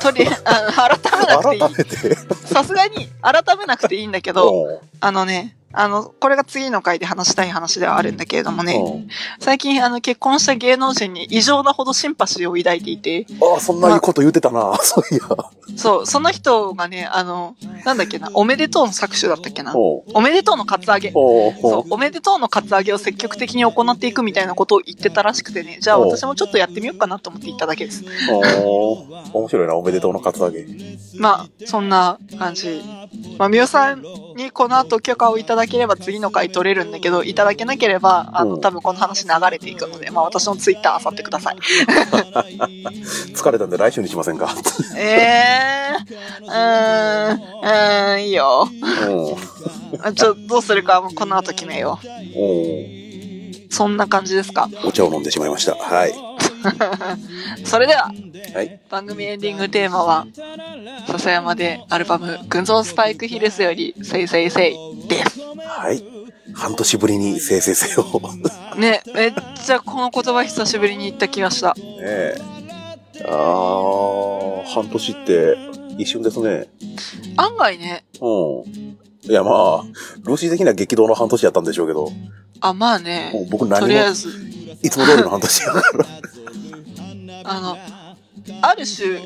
[0.00, 2.14] とり、あの 改めなくていい。
[2.46, 9.08] さすがに、改めなくていいんだけど、うんあのね、あの、これが次の回で話したい話ではあるんだけれどもね、うん
[9.40, 14.76] 最近あの結婚した芸能人に異常なほどシンパシーを抱いていて、ああ、そんないいこと言ってたな。
[14.82, 15.22] そういや。
[15.76, 19.74] そう、その人がね、あの、なんだっけな、おめでとうの搾取だったっけな。
[19.76, 21.10] おめでとうのカツアゲ。
[21.14, 28.04] おうおそう、おめでとうのカツアゲを積極的に行っていくみたいなことを言ってたらしくてね、じゃあ私もちょっとやってみようかなと思って言っただけです。
[28.30, 30.66] おう面白いな、おめでとうのカツアゲ。
[31.18, 32.82] まあ、そんな感じ。
[33.38, 34.02] まあ、みおさん
[34.36, 41.56] にこの後許可をいただければ次の回取れるんだけど、いただけなければ、あの、うん多分この話流れていくので、まあ私のツイッター漁ってください。
[43.34, 44.54] 疲れたんで来週にしませんか？
[44.96, 48.68] ええー、うーん、うーん、いいよ。
[50.14, 52.06] ちょ、どうするかもうこの後決めよう。
[53.74, 54.68] そんな感じですか？
[54.84, 55.74] お茶を飲んでしまいました。
[55.74, 56.12] はい。
[57.64, 58.10] それでは、
[58.54, 58.80] はい。
[58.90, 60.26] 番組エンディングテーマは、
[61.06, 65.40] 笹山でアルバム、群像スパイクヒルズより、せいせいせいです。
[65.66, 66.04] はい。
[66.54, 68.06] 半年ぶりに生成せよ。
[68.76, 69.32] ね ね、めっ
[69.64, 71.74] ちゃこの言葉久しぶりに言った気がした。
[72.00, 72.36] え。
[73.26, 75.56] ああ、半年って
[75.98, 76.68] 一瞬ですね。
[77.36, 79.30] 案外ね、うん。
[79.30, 79.84] いやまあ、
[80.24, 82.12] ルーシー的な激動の半年やったんでしょうけど、
[82.60, 84.28] あ、まあね僕何もとりあえず、
[84.82, 86.06] いつも通りの半年やから。
[87.44, 87.78] あの、
[88.62, 89.20] ある種、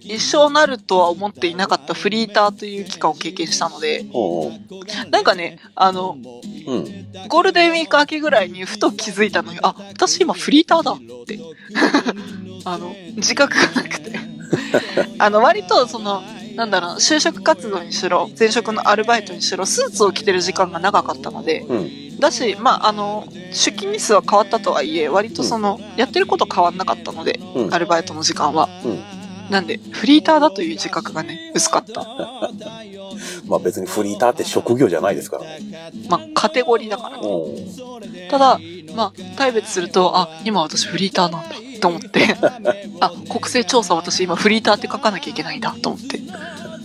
[0.00, 4.04] 一生なるとは思っていなかったフリーターという期間を経験したので、
[5.10, 6.16] なんかね、あの、
[6.66, 7.28] うん。
[7.28, 11.38] ゴールデンウィーク明けぐらいにふと気づいたのに、あ、私今フリーターだって。
[12.64, 14.18] あの、自覚がなくて。
[15.18, 16.22] あの、割とその、
[16.56, 22.09] なんだろう、就職活動にしろ、前職のアルバイトにしろ、スーツを着てる時間が長かったので、うん。
[22.20, 28.68] だし、まあ、あの、出勤日数は変わったとはいえ、割とその、やってること変わんなかったので、うんアルバイトの時間は。
[28.84, 32.06] うんなんで、フリーターだという自覚がね、薄かった。
[33.46, 35.92] まあ別にフリーターって職業じゃないですからね。
[36.08, 37.18] まあ、カテゴリーだから。
[37.18, 38.28] うん。
[38.30, 38.60] ただ、
[38.94, 42.36] まあ、大別すると、あ、今私フリーターなんだ、と思って。
[43.00, 46.20] あ、国勢調査私今フリーターって書かなきゃいけないんだ、と思って。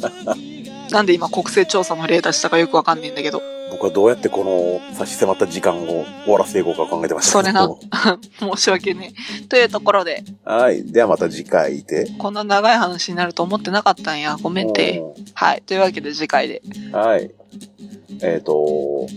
[0.90, 3.42] なんで今国勢調査の例出したかよくわかんないんだけど、
[3.72, 7.68] 僕はどうやってこの差し迫った時間を終わらせていこうか考えてましたそれな
[8.40, 9.14] 申し訳ね
[9.44, 9.48] え。
[9.48, 10.84] というところで、はい。
[10.92, 12.10] ではまた次回で。
[12.18, 14.38] こんな長い話になると思ってなかったんや。
[14.42, 15.04] ごめんて。
[15.34, 15.64] はい。
[15.66, 16.62] というわけで次回で。
[16.66, 17.32] うんはい。
[18.22, 19.08] えっ、と、お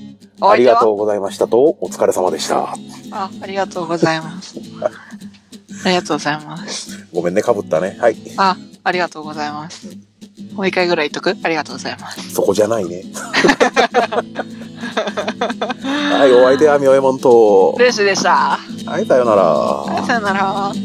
[0.41, 2.75] ありがとうございましたと、お疲れ様でした。
[3.11, 4.59] あ、ありがとうございます。
[5.85, 7.07] ありがとうございます。
[7.13, 7.97] ごめんね、かぶったね。
[8.01, 8.17] はい。
[8.37, 9.87] あ、ありがとうございます。
[10.53, 11.37] もう一回ぐらい言っとく？
[11.43, 12.31] ありがとうございます。
[12.33, 13.03] そこじゃないね。
[15.83, 17.75] はい、お相手はみおえもんと。
[17.79, 18.59] ルーシーでした。
[18.87, 20.07] はい、さよなら。
[20.07, 20.73] さよなら。
[20.75, 20.81] 見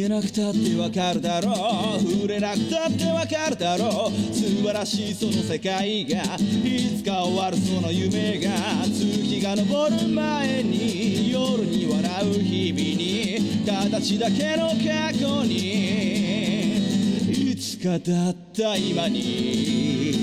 [0.00, 1.52] えなくたってわかるだろ
[1.96, 8.50] う触れなくたってわかるだろう素晴らしいその世界がいつか終わるその夢が
[8.84, 12.81] 月が昇る前に夜に笑う日々に
[13.92, 16.78] 形だけの過去に
[17.50, 20.16] いつかだった今に。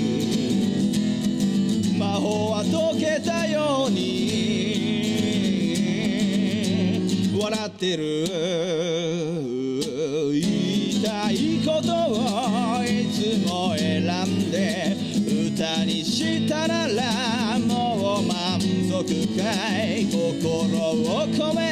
[1.96, 4.10] 魔法は解けたように。
[7.40, 8.26] 笑ってる。
[10.32, 14.96] 言いたいことをいつも選んで。
[15.54, 19.44] 歌にしたならもう満足か
[19.86, 20.06] い。
[20.10, 21.69] 心を込め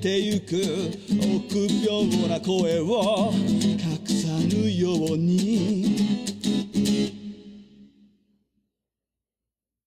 [0.00, 6.19] てゆく臆病な声を隠さぬように。